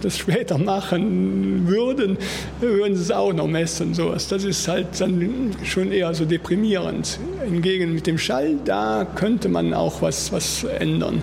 das 0.04 0.18
später 0.18 0.58
machen 0.58 1.68
würden, 1.68 2.18
würden 2.61 2.96
sie 2.96 3.02
es 3.02 3.11
auch 3.11 3.32
noch 3.32 3.46
messen. 3.46 3.94
Sowas. 3.94 4.28
Das 4.28 4.44
ist 4.44 4.66
halt 4.68 5.00
dann 5.00 5.54
schon 5.64 5.92
eher 5.92 6.14
so 6.14 6.24
deprimierend. 6.24 7.18
Hingegen 7.44 7.94
mit 7.94 8.06
dem 8.06 8.18
Schall, 8.18 8.56
da 8.64 9.06
könnte 9.14 9.48
man 9.48 9.74
auch 9.74 10.02
was, 10.02 10.32
was 10.32 10.64
ändern. 10.64 11.22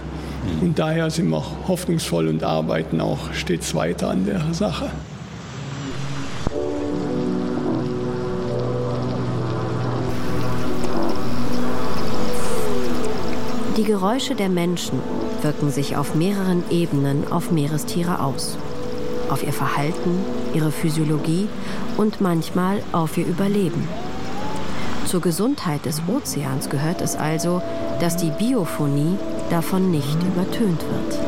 Und 0.62 0.78
daher 0.78 1.10
sind 1.10 1.30
wir 1.30 1.44
hoffnungsvoll 1.68 2.28
und 2.28 2.44
arbeiten 2.44 3.02
auch 3.02 3.34
stets 3.34 3.74
weiter 3.74 4.10
an 4.10 4.26
der 4.26 4.54
Sache. 4.54 4.92
Die 13.78 13.84
Geräusche 13.84 14.36
der 14.36 14.48
Menschen 14.48 15.02
wirken 15.46 15.70
sich 15.70 15.96
auf 15.96 16.16
mehreren 16.16 16.64
Ebenen 16.72 17.32
auf 17.32 17.52
Meerestiere 17.52 18.20
aus. 18.20 18.58
Auf 19.30 19.44
ihr 19.44 19.54
Verhalten, 19.54 20.18
ihre 20.56 20.72
Physiologie 20.72 21.48
und 21.98 22.20
manchmal 22.20 22.82
auf 22.92 23.16
ihr 23.16 23.28
Überleben. 23.28 23.88
Zur 25.06 25.22
Gesundheit 25.22 25.86
des 25.86 26.02
Ozeans 26.08 26.68
gehört 26.68 27.00
es 27.00 27.16
also, 27.16 27.62
dass 28.00 28.18
die 28.18 28.32
Biophonie 28.32 29.20
davon 29.52 29.92
nicht 29.92 30.18
übertönt 30.24 30.82
wird. 30.82 31.20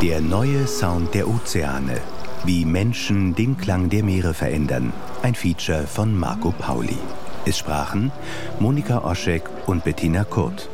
Der 0.00 0.22
neue 0.22 0.66
Sound 0.66 1.12
der 1.12 1.28
Ozeane 1.28 2.00
wie 2.44 2.64
Menschen 2.64 3.34
den 3.34 3.56
Klang 3.56 3.88
der 3.88 4.02
Meere 4.02 4.34
verändern. 4.34 4.92
Ein 5.22 5.34
Feature 5.34 5.86
von 5.86 6.16
Marco 6.16 6.52
Pauli. 6.52 6.98
Es 7.44 7.58
sprachen 7.58 8.12
Monika 8.58 9.04
Oschek 9.04 9.42
und 9.66 9.84
Bettina 9.84 10.24
Kurt. 10.24 10.68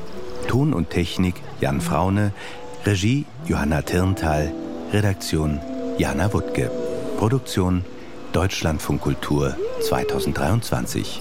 Ton 0.48 0.72
und 0.72 0.90
Technik 0.90 1.37
Jan 1.61 1.81
Fraune. 1.81 2.33
Regie 2.85 3.27
Johanna 3.46 3.83
Tirntal. 3.83 4.53
Redaktion 4.92 5.61
Jana 5.98 6.33
Wuttke. 6.33 6.70
Produktion 7.18 7.85
Deutschlandfunk 8.33 9.01
Kultur 9.03 9.57
2023. 9.83 11.20